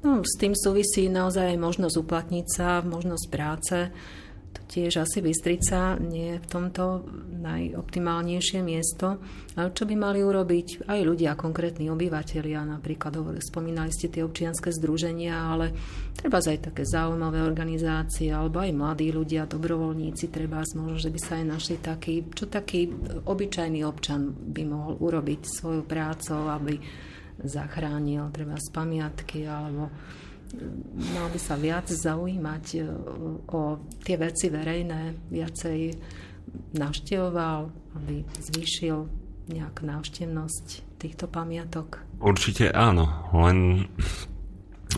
[0.00, 3.76] No, s tým súvisí naozaj možnosť uplatniť sa, možnosť práce
[4.70, 7.02] tiež asi Bystrica nie je v tomto
[7.42, 9.18] najoptimálnejšie miesto.
[9.58, 15.34] Ale čo by mali urobiť aj ľudia, konkrétni obyvateľia, napríklad spomínali ste tie občianske združenia,
[15.34, 15.74] ale
[16.14, 21.32] treba aj také zaujímavé organizácie, alebo aj mladí ľudia, dobrovoľníci, treba možno, že by sa
[21.42, 22.94] aj našli taký, čo taký
[23.26, 26.74] obyčajný občan by mohol urobiť svoju prácu, aby
[27.40, 29.88] zachránil treba z pamiatky alebo
[31.14, 32.80] mal by sa viac zaujímať e,
[33.50, 35.78] o tie veci verejné, viacej
[36.74, 37.60] navštevoval,
[38.02, 38.98] aby zvýšil
[39.50, 42.02] nejak návštevnosť týchto pamiatok?
[42.18, 43.86] Určite áno, len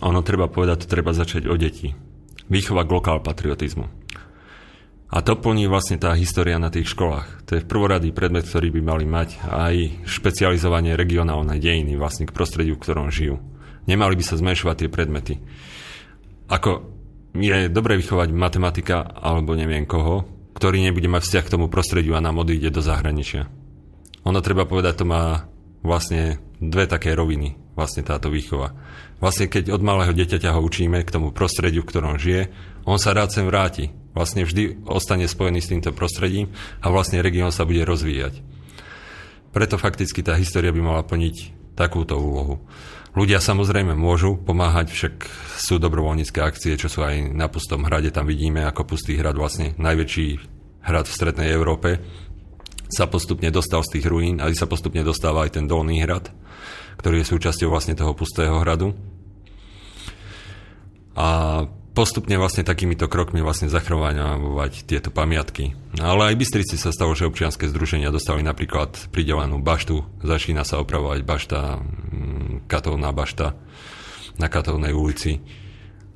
[0.01, 1.93] ono treba povedať, to treba začať o deti.
[2.49, 3.87] Výchova k lokál patriotizmu.
[5.13, 7.45] A to plní vlastne tá história na tých školách.
[7.45, 9.75] To je prvoradý predmet, ktorý by mali mať aj
[10.09, 13.37] špecializovanie regionálnej dejiny vlastne k prostrediu, v ktorom žijú
[13.87, 15.35] Nemali by sa zmenšovať tie predmety.
[16.53, 16.87] Ako
[17.35, 22.25] je dobre vychovať matematika alebo neviem koho, ktorý nebude mať vzťah k tomu prostrediu a
[22.25, 23.49] nám odíde do zahraničia.
[24.23, 25.49] Ono treba povedať, to má
[25.83, 28.77] vlastne dve také roviny, vlastne táto výchova.
[29.19, 32.53] Vlastne keď od malého dieťaťa ho učíme k tomu prostrediu, v ktorom žije,
[32.87, 33.91] on sa rád sem vráti.
[34.13, 36.53] Vlastne vždy ostane spojený s týmto prostredím
[36.85, 38.45] a vlastne región sa bude rozvíjať.
[39.57, 41.37] Preto fakticky tá história by mala plniť
[41.75, 42.61] takúto úlohu.
[43.13, 45.15] Ľudia samozrejme môžu pomáhať, však
[45.61, 49.77] sú dobrovoľnícke akcie, čo sú aj na Pustom hrade, tam vidíme, ako Pustý hrad vlastne
[49.77, 50.29] najväčší
[50.89, 52.01] hrad v strednej Európe
[52.93, 56.29] sa postupne dostal z tých ruín a sa postupne dostáva aj ten Dolný hrad,
[57.01, 58.93] ktorý je súčasťou vlastne toho Pustého hradu.
[61.17, 61.29] A
[61.93, 65.77] postupne vlastne takýmito krokmi vlastne zachrovávať tieto pamiatky.
[66.01, 71.21] Ale aj Bystrici sa stalo, že občianske združenia dostali napríklad pridelenú baštu, začína sa opravovať
[71.25, 73.55] bašta, mm, katovná bašta
[74.41, 75.45] na Katovnej ulici.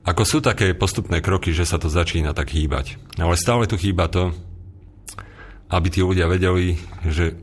[0.08, 2.96] Ako sú také postupné kroky, že sa to začína tak hýbať.
[3.20, 4.32] Ale stále tu chýba to,
[5.68, 7.36] aby tí ľudia vedeli, že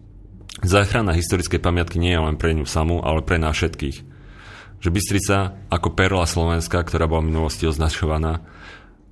[0.60, 4.09] záchrana historickej pamiatky nie je len pre ňu samú, ale pre nás všetkých
[4.80, 8.40] že Bystrica ako perla Slovenska, ktorá bola v minulosti označovaná,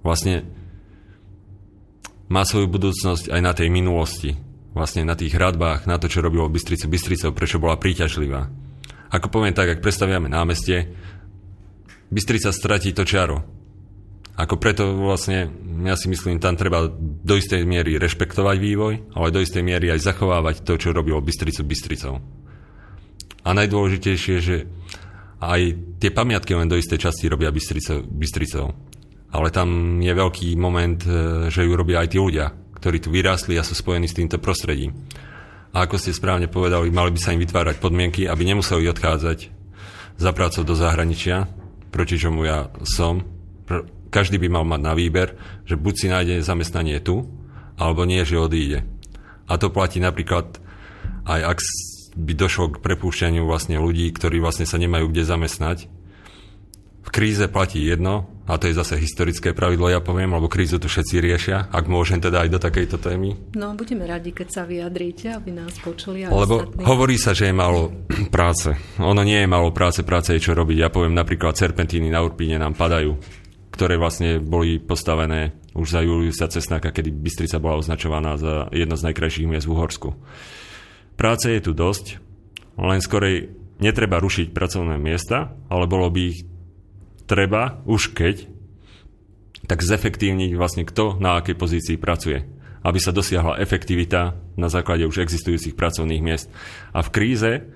[0.01, 0.49] vlastne
[2.29, 4.37] má svoju budúcnosť aj na tej minulosti.
[4.77, 6.89] Vlastne na tých hradbách, na to, čo robilo Bystrica.
[6.89, 8.53] Bystrica, prečo bola príťažlivá.
[9.09, 10.93] Ako poviem tak, ak predstaviame námestie,
[12.13, 13.45] Bystrica stratí to čaro.
[14.39, 15.51] Ako preto vlastne,
[15.83, 20.05] ja si myslím, tam treba do istej miery rešpektovať vývoj, ale do istej miery aj
[20.05, 22.23] zachovávať to, čo robilo Bystricu Bystricou.
[23.43, 24.57] A najdôležitejšie, že
[25.39, 25.61] aj
[26.03, 28.75] tie pamiatky len do istej časti robia Bystrico, Bystricou.
[29.29, 31.11] Ale tam je veľký moment, e,
[31.53, 34.97] že ju robia aj tí ľudia, ktorí tu vyrástli a sú spojení s týmto prostredím.
[35.77, 39.39] A ako ste správne povedali, mali by sa im vytvárať podmienky, aby nemuseli odchádzať
[40.19, 41.47] za prácou do zahraničia,
[41.93, 43.23] proti čomu ja som.
[44.09, 45.37] Každý by mal mať na výber,
[45.69, 47.29] že buď si nájde zamestnanie tu,
[47.77, 48.89] alebo nie, že odíde.
[49.47, 50.59] A to platí napríklad
[51.29, 51.59] aj ak
[52.19, 55.79] by došlo k prepúšťaniu vlastne ľudí, ktorí vlastne sa nemajú kde zamestnať.
[57.07, 60.93] V kríze platí jedno, a to je zase historické pravidlo, ja poviem, lebo krízu tu
[60.93, 63.33] všetci riešia, ak môžem teda aj do takejto témy.
[63.57, 66.29] No, budeme radi, keď sa vyjadríte, aby nás počuli.
[66.29, 66.85] Lebo ostatní.
[66.85, 67.95] hovorí sa, že je málo
[68.35, 68.77] práce.
[69.01, 70.77] Ono nie je málo práce, práce je čo robiť.
[70.85, 73.17] Ja poviem napríklad serpentíny na Urpíne nám padajú,
[73.73, 79.07] ktoré vlastne boli postavené už za Juliusa Cesnáka, kedy Bystrica bola označovaná za jedno z
[79.09, 80.11] najkrajších miest v Uhorsku.
[81.19, 82.23] Práce je tu dosť,
[82.79, 83.51] len skorej
[83.83, 86.47] netreba rušiť pracovné miesta, ale bolo by ich
[87.27, 88.47] treba, už keď,
[89.67, 92.47] tak zefektívniť vlastne kto na akej pozícii pracuje,
[92.87, 96.47] aby sa dosiahla efektivita na základe už existujúcich pracovných miest.
[96.95, 97.67] A v kríze,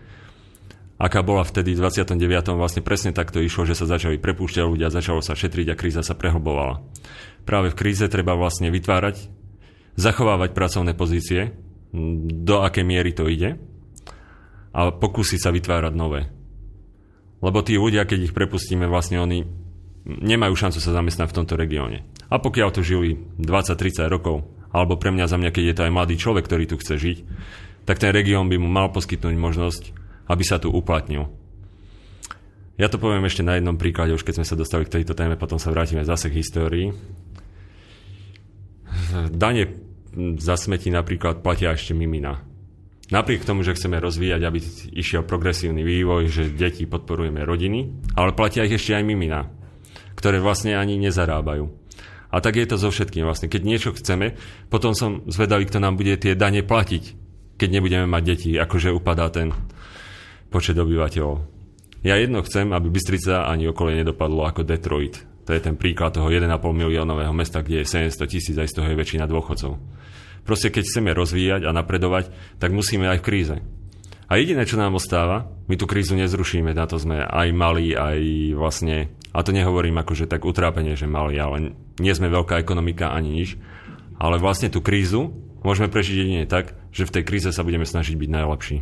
[1.03, 2.55] aká bola vtedy v 29.
[2.55, 6.15] vlastne presne takto išlo, že sa začali prepúšťať ľudia, začalo sa šetriť a kríza sa
[6.15, 6.79] prehlbovala.
[7.43, 9.27] Práve v kríze treba vlastne vytvárať,
[9.99, 11.59] zachovávať pracovné pozície,
[11.93, 13.61] do akej miery to ide
[14.73, 16.33] a pokúsiť sa vytvárať nové.
[17.45, 19.45] Lebo tí ľudia, keď ich prepustíme, vlastne oni
[20.07, 22.09] nemajú šancu sa zamestnať v tomto regióne.
[22.33, 25.93] A pokiaľ tu žili 20-30 rokov, alebo pre mňa za mňa, keď je to aj
[25.93, 27.19] mladý človek, ktorý tu chce žiť,
[27.85, 29.83] tak ten región by mu mal poskytnúť možnosť,
[30.33, 31.29] aby sa tu uplatnil.
[32.81, 35.37] Ja to poviem ešte na jednom príklade, už keď sme sa dostali k tejto téme,
[35.37, 36.89] potom sa vrátime zase k histórii.
[39.29, 39.82] Dane
[40.41, 42.45] za smeti napríklad platia ešte mimina.
[43.13, 44.59] Napriek tomu, že chceme rozvíjať, aby
[44.97, 49.53] išiel progresívny vývoj, že deti podporujeme rodiny, ale platia ich ešte aj mimina,
[50.17, 51.69] ktoré vlastne ani nezarábajú.
[52.33, 53.53] A tak je to so všetkým vlastne.
[53.53, 54.41] Keď niečo chceme,
[54.73, 57.05] potom som zvedavý, kto nám bude tie dane platiť,
[57.61, 59.53] keď nebudeme mať deti, akože upadá ten
[60.49, 61.45] počet obyvateľov.
[62.01, 65.21] Ja jedno chcem, aby Bystrica ani okolie nedopadlo ako Detroit.
[65.43, 68.87] To je ten príklad toho 1,5 miliónového mesta, kde je 700 tisíc, aj z toho
[68.87, 69.75] je väčšina dôchodcov.
[70.43, 73.57] Proste keď chceme rozvíjať a napredovať, tak musíme aj v kríze.
[74.33, 78.19] A jediné, čo nám ostáva, my tú krízu nezrušíme, na to sme aj mali, aj
[78.57, 83.29] vlastne, a to nehovorím akože tak utrápenie, že mali, ale nie sme veľká ekonomika ani
[83.29, 83.61] nič,
[84.17, 88.17] ale vlastne tú krízu môžeme prežiť jedine tak, že v tej kríze sa budeme snažiť
[88.17, 88.77] byť najlepší.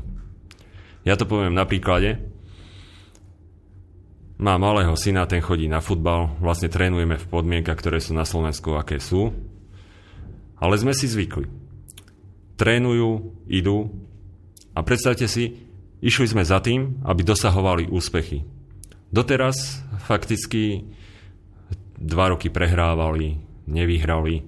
[1.02, 2.29] Ja to poviem na príklade.
[4.40, 8.72] Mám malého syna, ten chodí na futbal, vlastne trénujeme v podmienkach, ktoré sú na Slovensku,
[8.72, 9.36] aké sú.
[10.56, 11.44] Ale sme si zvykli.
[12.56, 13.92] Trénujú, idú
[14.72, 15.60] a predstavte si,
[16.00, 18.48] išli sme za tým, aby dosahovali úspechy.
[19.12, 20.88] Doteraz fakticky
[22.00, 23.36] dva roky prehrávali,
[23.68, 24.40] nevyhrali,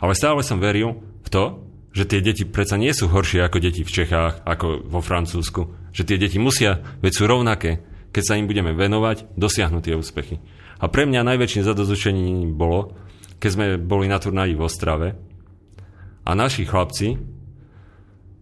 [0.00, 1.44] ale stále som veril v to,
[1.92, 6.08] že tie deti predsa nie sú horšie ako deti v Čechách, ako vo Francúzsku, že
[6.08, 7.92] tie deti musia, veď sú rovnaké.
[8.14, 10.38] Keď sa im budeme venovať, dosiahnuť tie úspechy.
[10.78, 12.94] A pre mňa najväčším zadozučením bolo,
[13.42, 15.08] keď sme boli na turnaji v Ostrave
[16.22, 17.18] a naši chlapci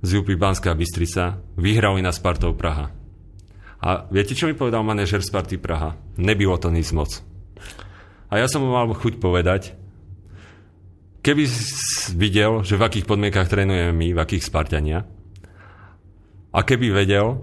[0.05, 2.93] z UP Banská Bystrica vyhrali na Spartov Praha.
[3.83, 5.99] A viete, čo mi povedal manažer Sparty Praha?
[6.15, 7.19] Nebylo to nic moc.
[8.31, 9.75] A ja som mu mal chuť povedať,
[11.27, 11.45] keby
[12.15, 15.03] videl, že v akých podmienkach trénujeme my, v akých Spartania,
[16.53, 17.43] a keby vedel,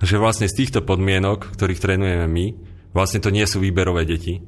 [0.00, 2.46] že vlastne z týchto podmienok, ktorých trénujeme my,
[2.96, 4.40] vlastne to nie sú výberové deti.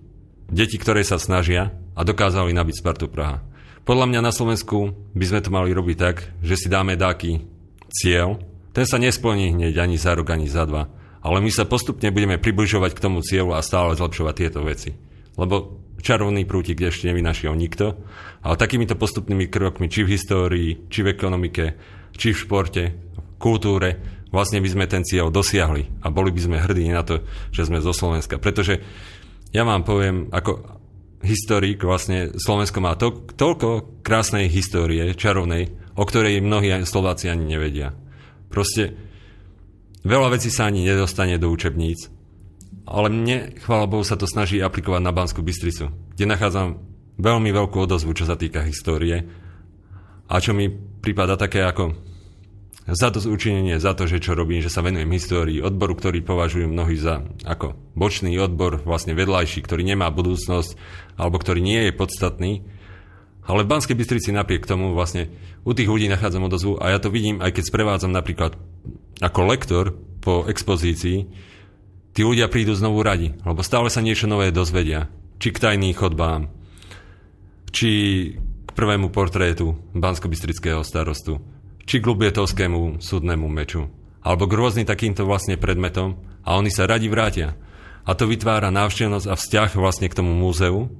[0.49, 3.45] Deti, ktoré sa snažia a dokázali nabiť Spartu Praha.
[3.83, 7.45] Podľa mňa na Slovensku by sme to mali robiť tak, že si dáme dáky
[7.91, 8.41] cieľ,
[8.73, 10.89] ten sa nesplní hneď ani za rok, ani za dva.
[11.23, 14.97] Ale my sa postupne budeme približovať k tomu cieľu a stále zlepšovať tieto veci.
[15.37, 18.01] Lebo čarovný prútik ešte nevynašiel nikto.
[18.43, 21.65] Ale takýmito postupnými krokmi, či v histórii, či v ekonomike,
[22.17, 26.57] či v športe, v kultúre, vlastne by sme ten cieľ dosiahli a boli by sme
[26.59, 27.21] hrdí na to,
[27.53, 28.41] že sme zo Slovenska.
[28.41, 28.81] Pretože
[29.53, 30.81] ja vám poviem, ako
[31.23, 37.95] historik, vlastne Slovensko má to, toľko krásnej histórie, čarovnej, o ktorej mnohí Slováci ani nevedia.
[38.49, 38.97] Proste
[40.03, 42.11] veľa vecí sa ani nedostane do učebníc,
[42.89, 46.83] ale mne, chvála Bohu, sa to snaží aplikovať na Banskú Bystricu, kde nachádzam
[47.21, 49.23] veľmi veľkú odozvu, čo sa týka histórie
[50.27, 52.12] a čo mi prípada také ako
[52.83, 56.67] za to učinenie, za to, že čo robím, že sa venujem histórii, odboru, ktorý považujú
[56.67, 60.75] mnohí za ako bočný odbor, vlastne vedľajší, ktorý nemá budúcnosť,
[61.15, 62.53] alebo ktorý nie je podstatný,
[63.47, 65.31] ale v Banskej Bystrici napriek tomu vlastne
[65.63, 68.55] u tých ľudí nachádzam odozvu a ja to vidím, aj keď sprevádzam napríklad
[69.23, 71.27] ako lektor po expozícii,
[72.15, 75.11] tí ľudia prídu znovu radi, lebo stále sa niečo nové dozvedia.
[75.43, 76.47] Či k tajným chodbám,
[77.75, 77.91] či
[78.39, 80.31] k prvému portrétu bansko
[80.87, 81.43] starostu,
[81.85, 83.91] či k Lubietovskému súdnemu meču,
[84.23, 87.59] alebo k rôznym takýmto vlastne predmetom a oni sa radi vrátia.
[88.03, 90.91] A to vytvára návštevnosť a vzťah vlastne k tomu múzeu,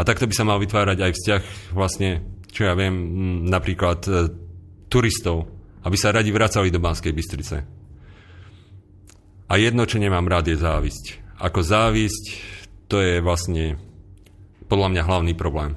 [0.00, 1.42] a takto by sa mal vytvárať aj vzťah
[1.76, 2.96] vlastne, čo ja viem,
[3.44, 4.12] napríklad e,
[4.88, 5.52] turistov,
[5.84, 7.56] aby sa radi vracali do Banskej Bystrice.
[9.44, 11.36] A jedno, čo nemám rád, je závisť.
[11.36, 12.24] Ako závisť,
[12.88, 13.76] to je vlastne
[14.72, 15.76] podľa mňa hlavný problém.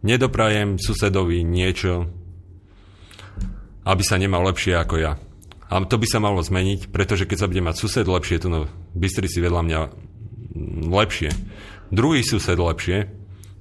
[0.00, 2.08] Nedoprajem susedovi niečo,
[3.84, 5.12] aby sa nemal lepšie ako ja.
[5.68, 8.68] A to by sa malo zmeniť, pretože keď sa bude mať sused lepšie, tu no
[8.92, 9.80] Bystrici vedľa mňa
[10.92, 11.30] lepšie,
[11.92, 13.10] druhý sused lepšie,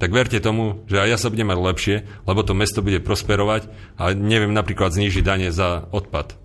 [0.04, 1.96] tak verte tomu, že aj ja sa budem mať lepšie,
[2.28, 6.36] lebo to mesto bude prosperovať a neviem napríklad znížiť dane za odpad.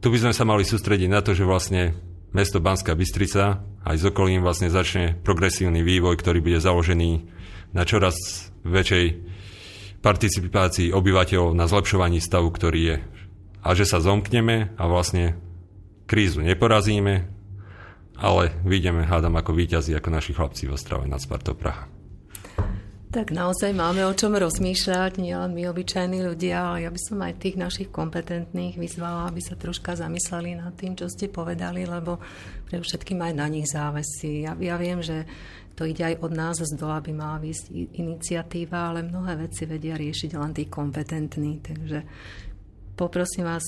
[0.00, 1.92] Tu by sme sa mali sústrediť na to, že vlastne
[2.32, 7.28] mesto Banská Bystrica aj s okolím vlastne začne progresívny vývoj, ktorý bude založený
[7.76, 8.16] na čoraz
[8.64, 9.04] väčšej
[10.00, 12.96] participácii obyvateľov na zlepšovaní stavu, ktorý je.
[13.60, 15.36] A že sa zomkneme a vlastne
[16.08, 17.28] krízu neporazíme,
[18.20, 21.88] ale vyjdeme, hádam, ako víťazi, ako naši chlapci v Ostrave nad Spartou Praha.
[23.10, 27.42] Tak naozaj máme o čom rozmýšľať, nielen my obyčajní ľudia, ale ja by som aj
[27.42, 32.22] tých našich kompetentných vyzvala, aby sa troška zamysleli nad tým, čo ste povedali, lebo
[32.70, 34.46] pre všetkým aj na nich závesí.
[34.46, 35.26] Ja, ja viem, že
[35.80, 39.96] to ide aj od nás z dola, aby mala výsť iniciatíva, ale mnohé veci vedia
[39.96, 41.56] riešiť len tí kompetentní.
[41.64, 41.98] Takže
[42.92, 43.64] poprosím vás,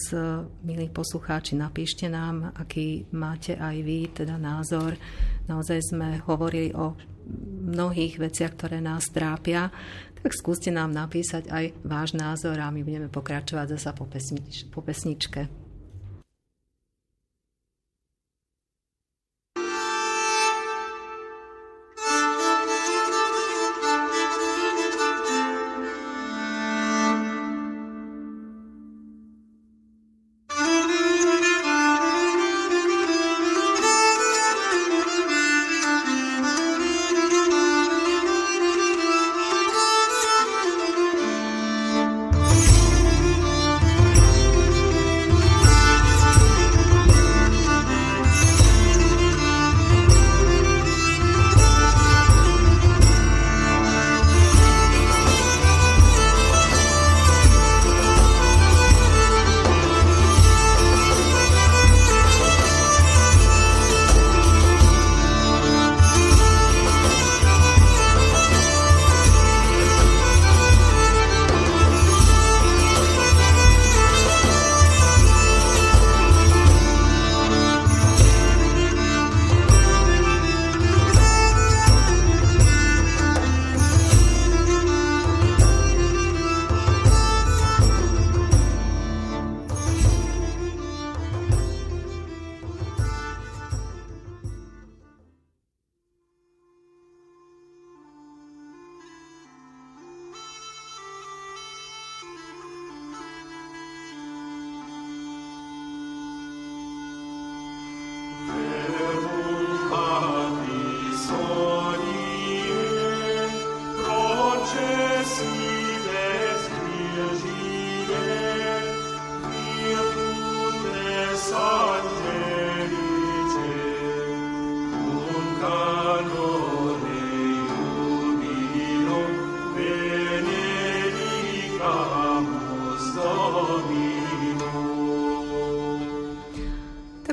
[0.61, 4.93] milí poslucháči, napíšte nám, aký máte aj vy teda názor.
[5.49, 6.93] Naozaj sme hovorili o
[7.73, 9.73] mnohých veciach, ktoré nás trápia,
[10.21, 14.85] tak skúste nám napísať aj váš názor a my budeme pokračovať zasa po, pesnič- po
[14.85, 15.62] pesničke.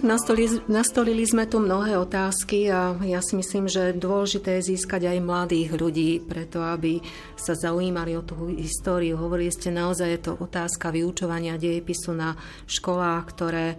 [0.10, 5.22] Nastolili, nastolili sme tu mnohé otázky a ja si myslím, že dôležité je získať aj
[5.22, 6.97] mladých ľudí, preto aby
[7.38, 9.22] sa zaujímali o tú históriu.
[9.22, 12.34] Hovorili ste, naozaj je to otázka vyučovania dejepisu na
[12.66, 13.78] školách, ktoré e,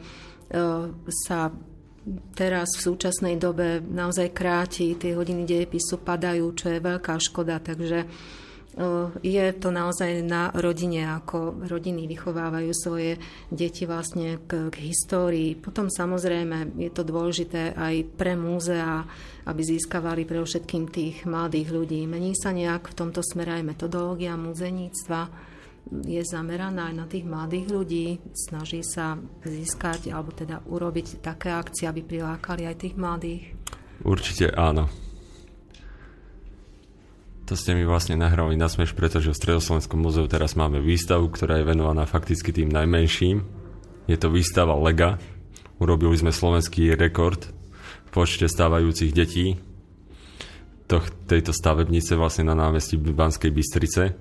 [1.11, 1.51] sa
[2.39, 8.07] teraz v súčasnej dobe naozaj kráti, tie hodiny dejepisu padajú, čo je veľká škoda, takže
[9.20, 13.18] je to naozaj na rodine, ako rodiny vychovávajú svoje
[13.50, 15.58] deti vlastne k, k histórii.
[15.58, 19.02] Potom samozrejme je to dôležité aj pre múzea,
[19.50, 22.06] aby získavali pre všetkým tých mladých ľudí.
[22.06, 25.50] Mení sa nejak v tomto smere aj metodológia múzeníctva
[25.90, 28.06] je zameraná aj na tých mladých ľudí,
[28.36, 33.56] snaží sa získať alebo teda urobiť také akcie, aby prilákali aj tých mladých?
[34.06, 35.09] Určite áno.
[37.51, 41.59] To ste mi vlastne nahrali na smeš, pretože v Stredoslovenskom múzeu teraz máme výstavu, ktorá
[41.59, 43.42] je venovaná fakticky tým najmenším.
[44.07, 45.18] Je to výstava Lega.
[45.82, 47.51] Urobili sme slovenský rekord
[48.07, 49.59] v počte stávajúcich detí
[50.86, 54.14] to, tejto stavebnice vlastne na námestí Banskej Bystrice.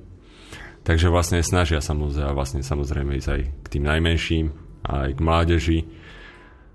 [0.82, 4.45] Takže vlastne snažia sa múzea vlastne samozrejme ísť aj k tým najmenším,
[4.89, 5.80] aj k mládeži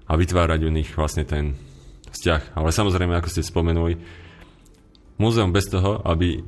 [0.06, 1.58] a vytvárať u nich vlastne ten
[2.14, 2.54] vzťah.
[2.54, 4.22] Ale samozrejme, ako ste spomenuli,
[5.14, 6.42] Múzeum bez toho, aby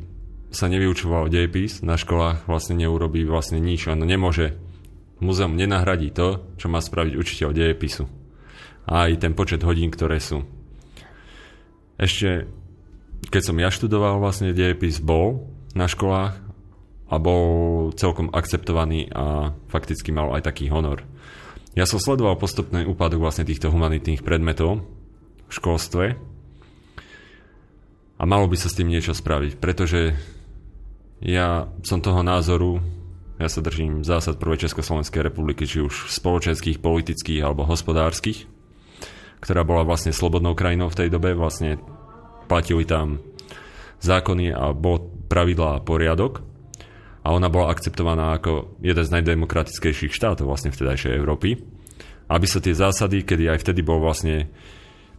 [0.51, 3.87] sa nevyučoval dejepis na školách, vlastne neurobí vlastne nič.
[3.87, 4.59] Ono nemôže,
[5.23, 8.05] múzeum nenahradí to, čo má spraviť učiteľ dejepisu.
[8.87, 10.47] A aj ten počet hodín, ktoré sú.
[11.99, 12.47] Ešte,
[13.31, 16.39] keď som ja študoval vlastne dejepis, bol na školách
[17.07, 17.45] a bol
[17.95, 21.07] celkom akceptovaný a fakticky mal aj taký honor.
[21.79, 24.83] Ja som sledoval postupný úpadok vlastne týchto humanitných predmetov
[25.47, 26.05] v školstve
[28.17, 30.17] a malo by sa s tým niečo spraviť, pretože
[31.21, 32.81] ja som toho názoru,
[33.37, 38.49] ja sa držím zásad prvej Československej republiky, či už spoločenských, politických alebo hospodárskych,
[39.45, 41.77] ktorá bola vlastne slobodnou krajinou v tej dobe, vlastne
[42.49, 43.21] platili tam
[44.01, 46.45] zákony a bol pravidlá a poriadok
[47.27, 51.59] a ona bola akceptovaná ako jeden z najdemokratickejších štátov vlastne vtedajšej Európy.
[52.31, 54.51] Aby sa tie zásady, kedy aj vtedy bol vlastne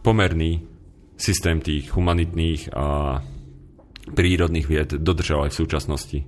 [0.00, 0.64] pomerný
[1.18, 3.20] systém tých humanitných a
[4.14, 6.18] prírodných vied dodržal aj v súčasnosti.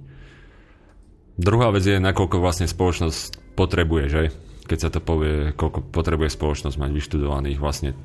[1.41, 4.23] Druhá vec je, nakoľko vlastne spoločnosť potrebuje, že?
[4.69, 7.97] Keď sa to povie, koľko potrebuje spoločnosť mať vyštudovaných vlastne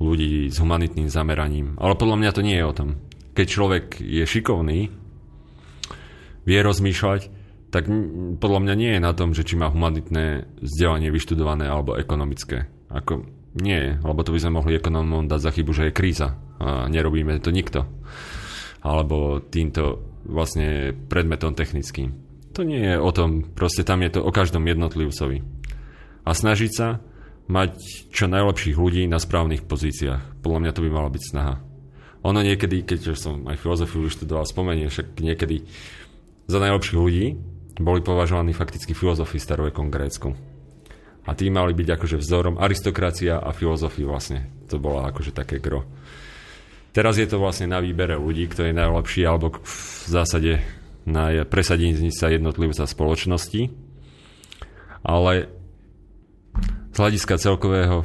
[0.00, 1.76] ľudí s humanitným zameraním.
[1.76, 2.88] Ale podľa mňa to nie je o tom.
[3.36, 4.88] Keď človek je šikovný,
[6.48, 7.20] vie rozmýšľať,
[7.70, 7.86] tak
[8.42, 12.66] podľa mňa nie je na tom, že či má humanitné vzdelanie vyštudované alebo ekonomické.
[12.90, 16.86] Ako nie, lebo to by sme mohli ekonómom dať za chybu, že je kríza a
[16.86, 17.82] nerobíme to nikto.
[18.80, 22.14] Alebo týmto vlastne predmetom technickým.
[22.54, 25.42] To nie je o tom, proste tam je to o každom jednotlivcovi.
[26.22, 27.02] A snažiť sa
[27.50, 27.74] mať
[28.14, 30.42] čo najlepších ľudí na správnych pozíciách.
[30.46, 31.54] Podľa mňa to by mala byť snaha.
[32.22, 35.66] Ono niekedy, keď som aj filozofiu vyštudoval, spomenie, však niekedy
[36.46, 37.34] za najlepších ľudí
[37.80, 40.49] boli považovaní fakticky filozofi starovekom Grécku
[41.26, 44.48] a tí mali byť akože vzorom aristokracia a filozofii vlastne.
[44.72, 45.84] To bolo akože také gro.
[46.90, 50.58] Teraz je to vlastne na výbere ľudí, kto je najlepší, alebo v zásade
[51.06, 53.70] na presadení sa jednotlivca spoločnosti.
[55.06, 55.48] Ale
[56.90, 58.02] z hľadiska celkového,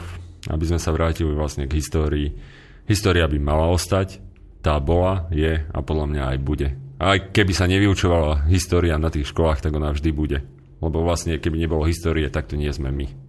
[0.48, 2.38] aby sme sa vrátili vlastne k histórii,
[2.86, 4.22] história by mala ostať,
[4.62, 6.68] tá bola, je a podľa mňa aj bude.
[7.02, 10.40] Aj keby sa nevyučovala história na tých školách, tak ona vždy bude.
[10.84, 13.26] Lebo vlastne, keby nebolo histórie, tak to nie sme my.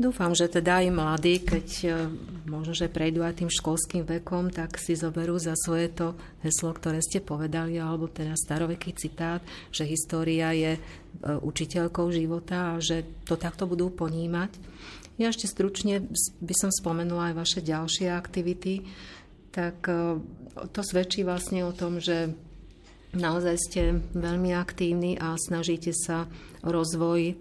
[0.00, 1.88] Dúfam, že teda aj mladí, keď e,
[2.46, 6.14] možno, že prejdú aj tým školským vekom, tak si zoberú za svoje to
[6.46, 9.42] heslo, ktoré ste povedali, alebo teda staroveký citát,
[9.74, 10.80] že história je e,
[11.42, 14.54] učiteľkou života a že to takto budú ponímať.
[15.18, 16.06] Ja ešte stručne
[16.40, 18.86] by som spomenula aj vaše ďalšie aktivity,
[19.50, 20.16] tak e,
[20.70, 22.30] to svedčí vlastne o tom, že
[23.10, 23.82] Naozaj ste
[24.14, 26.30] veľmi aktívni a snažíte sa
[26.62, 27.34] o rozvoj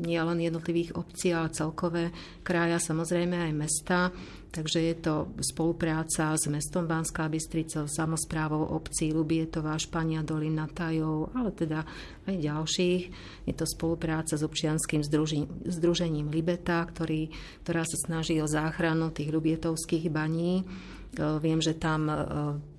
[0.00, 2.08] nielen jednotlivých obcí, ale celkové
[2.40, 4.08] kraja, samozrejme aj mesta.
[4.52, 11.56] Takže je to spolupráca s mestom Banská Bystrica, samozprávou obcí Lubietová, Špania, Dolina, Tajov, ale
[11.56, 11.84] teda
[12.28, 13.02] aj ďalších.
[13.48, 17.32] Je to spolupráca s občianským združením, združením Libeta, ktorý,
[17.64, 20.64] ktorá sa snaží o záchranu tých Lubietovských baní
[21.16, 22.16] viem, že tam e,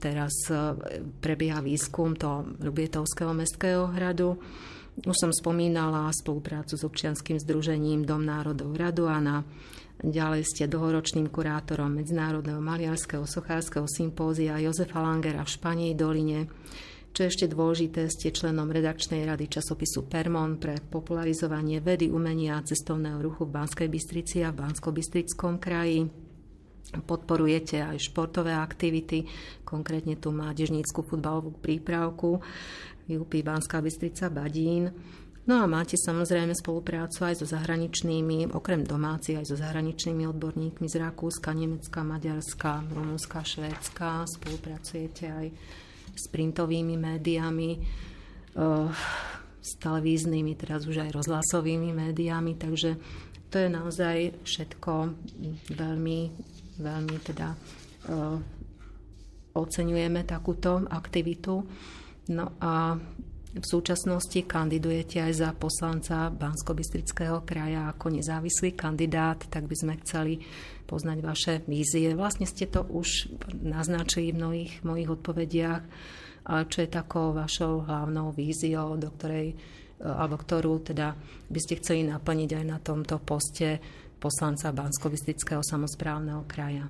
[0.01, 0.73] teraz e,
[1.21, 4.41] prebieha výskum to Lubietovského mestského hradu.
[5.05, 9.41] Už som spomínala spoluprácu s občianským združením Dom národov Raduana.
[10.01, 16.49] Ďalej ste dlhoročným kurátorom Medzinárodného maliarského sochárskeho sympózia Jozefa Langera v Španej doline.
[17.13, 23.21] Čo ešte dôležité, ste členom redakčnej rady časopisu Permon pre popularizovanie vedy, umenia a cestovného
[23.21, 26.22] ruchu v Banskej Bystrici a v Bansko-Bystrickom kraji.
[26.93, 29.25] Podporujete aj športové aktivity,
[29.65, 32.43] konkrétne tú mládežnícku futbalovú prípravku
[33.09, 34.93] UP Banská Bystrica Badín.
[35.43, 40.95] No a máte samozrejme spoluprácu aj so zahraničnými, okrem domácich, aj so zahraničnými odborníkmi z
[41.03, 44.23] Rakúska, Nemecka, Maďarska, Rumunska, Švédska.
[44.23, 45.47] Spolupracujete aj
[46.15, 48.88] s printovými médiami, eh,
[49.59, 52.95] s televíznymi, teraz už aj rozhlasovými médiami, takže
[53.51, 54.17] to je naozaj
[54.47, 54.91] všetko
[55.75, 56.19] veľmi,
[56.80, 58.38] veľmi teda eh,
[59.53, 61.61] oceňujeme takúto aktivitu.
[62.34, 62.97] No a
[63.53, 66.74] v súčasnosti kandidujete aj za poslanca bansko
[67.45, 70.41] kraja ako nezávislý kandidát, tak by sme chceli
[70.89, 72.17] poznať vaše vízie.
[72.17, 73.30] Vlastne ste to už
[73.61, 75.84] naznačili v mnohých mojich odpovediach,
[76.49, 79.53] ale čo je takou vašou hlavnou víziou, do ktorej,
[80.01, 81.13] alebo ktorú teda
[81.45, 83.78] by ste chceli naplniť aj na tomto poste
[84.24, 85.11] poslanca bansko
[85.59, 86.88] samozprávneho kraja.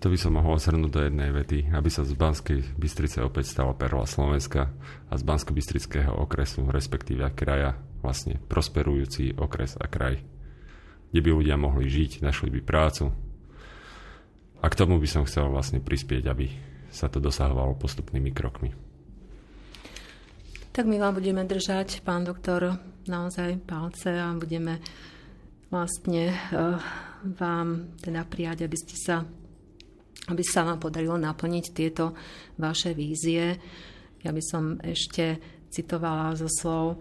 [0.00, 3.70] To by som mohol shrnúť do jednej vety, aby sa z Banskej Bystrice opäť stala
[3.70, 4.72] perla Slovenska
[5.06, 5.54] a z bansko
[6.10, 10.18] okresu, respektíve kraja, vlastne prosperujúci okres a kraj,
[11.14, 13.14] kde by ľudia mohli žiť, našli by prácu.
[14.58, 16.50] A k tomu by som chcel vlastne prispieť, aby
[16.90, 18.74] sa to dosahovalo postupnými krokmi.
[20.74, 22.74] Tak my vám budeme držať, pán doktor,
[23.06, 24.82] naozaj palce a budeme
[25.72, 26.76] vlastne uh,
[27.24, 29.24] vám teda prijať, aby ste sa
[30.30, 32.14] aby sa vám podarilo naplniť tieto
[32.62, 33.58] vaše vízie.
[34.22, 36.96] Ja by som ešte citovala zo slov e,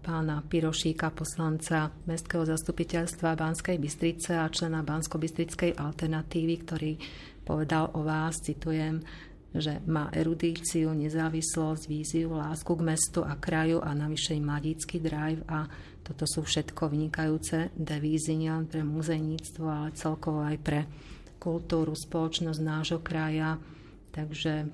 [0.00, 6.92] pána Pirošíka, poslanca Mestského zastupiteľstva Banskej Bystrice a člena Bansko-Bystrickej alternatívy, ktorý
[7.44, 9.04] povedal o vás, citujem,
[9.52, 15.68] že má erudíciu, nezávislosť, víziu, lásku k mestu a kraju a navyše mladícky drive a
[16.06, 20.86] toto sú všetko vynikajúce devízy nielen pre muzejníctvo, ale celkovo aj pre
[21.42, 23.58] kultúru, spoločnosť nášho kraja.
[24.14, 24.70] Takže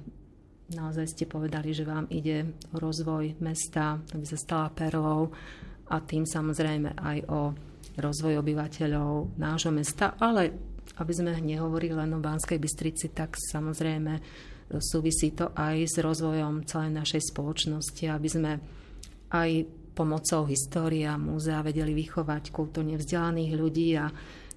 [0.77, 5.33] naozaj ste povedali, že vám ide o rozvoj mesta, aby sa stala perlou
[5.89, 7.41] a tým samozrejme aj o
[7.97, 10.53] rozvoj obyvateľov nášho mesta, ale
[11.01, 14.21] aby sme nehovorili len o Banskej Bystrici, tak samozrejme
[14.81, 18.53] súvisí to aj s rozvojom celej našej spoločnosti, aby sme
[19.33, 24.09] aj pomocou histórie a múzea vedeli vychovať kultúrne vzdelaných ľudí a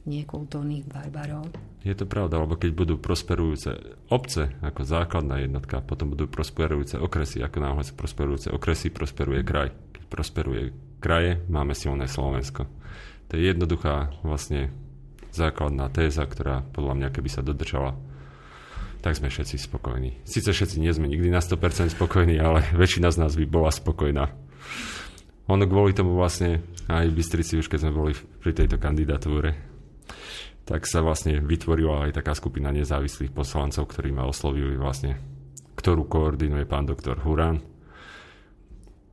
[0.05, 1.49] nekultúrnych barbarov.
[1.81, 7.41] Je to pravda, lebo keď budú prosperujúce obce ako základná jednotka, potom budú prosperujúce okresy,
[7.41, 9.73] ako náhle sú prosperujúce okresy, prosperuje kraj.
[9.97, 10.63] Keď prosperuje
[11.01, 12.69] kraje, máme silné Slovensko.
[13.29, 14.69] To je jednoduchá vlastne
[15.33, 17.97] základná téza, ktorá podľa mňa, keby sa dodržala,
[19.01, 20.25] tak sme všetci spokojní.
[20.25, 24.33] Sice všetci nie sme nikdy na 100% spokojní, ale väčšina z nás by bola spokojná.
[25.45, 29.53] Ono kvôli tomu vlastne aj v Bystrici, už keď sme boli pri tejto kandidatúre,
[30.65, 35.21] tak sa vlastne vytvorila aj taká skupina nezávislých poslancov, ktorí ma oslovili vlastne,
[35.77, 37.61] ktorú koordinuje pán doktor Hurán.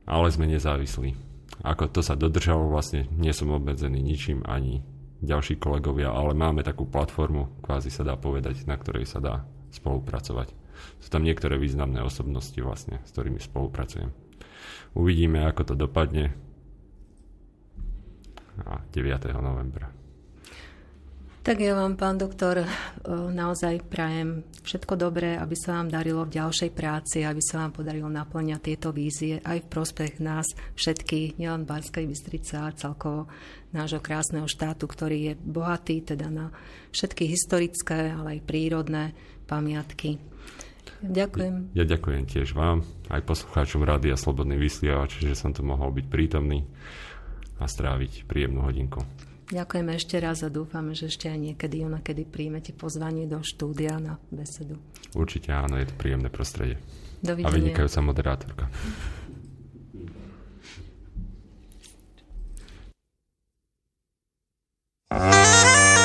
[0.09, 1.13] Ale sme nezávislí.
[1.61, 4.81] Ako to sa dodržalo, vlastne nie som obmedzený ničím ani
[5.21, 10.51] ďalší kolegovia, ale máme takú platformu, kvázi sa dá povedať, na ktorej sa dá spolupracovať.
[10.99, 14.22] Sú tam niektoré významné osobnosti vlastne, s ktorými spolupracujem.
[14.93, 16.33] Uvidíme, ako to dopadne.
[18.63, 19.33] A 9.
[19.41, 20.03] novembra.
[21.43, 22.67] Tak ja vám, pán doktor, e,
[23.11, 28.07] naozaj prajem všetko dobré, aby sa vám darilo v ďalšej práci, aby sa vám podarilo
[28.07, 30.47] naplňať tieto vízie aj v prospech nás
[30.79, 33.27] všetkých, nielen Banskej Bystrice, ale celkovo
[33.75, 36.47] nášho krásneho štátu, ktorý je bohatý teda na
[36.95, 39.11] všetky historické, ale aj prírodné
[39.43, 40.32] pamiatky.
[41.03, 41.75] Ďakujem.
[41.75, 46.63] Ja ďakujem tiež vám, aj poslucháčom Rádia Slobodný vysielač, že som tu mohol byť prítomný
[47.59, 49.03] a stráviť príjemnú hodinku.
[49.53, 54.17] Ďakujeme ešte raz a dúfam, že ešte aj niekedy, onakedy príjmete pozvanie do štúdia na
[54.31, 54.79] besedu.
[55.13, 56.79] Určite áno, je to príjemné prostredie.
[57.19, 57.51] Dovidenia.
[57.51, 58.65] A vynikajúca moderátorka.
[65.13, 66.02] Thank you.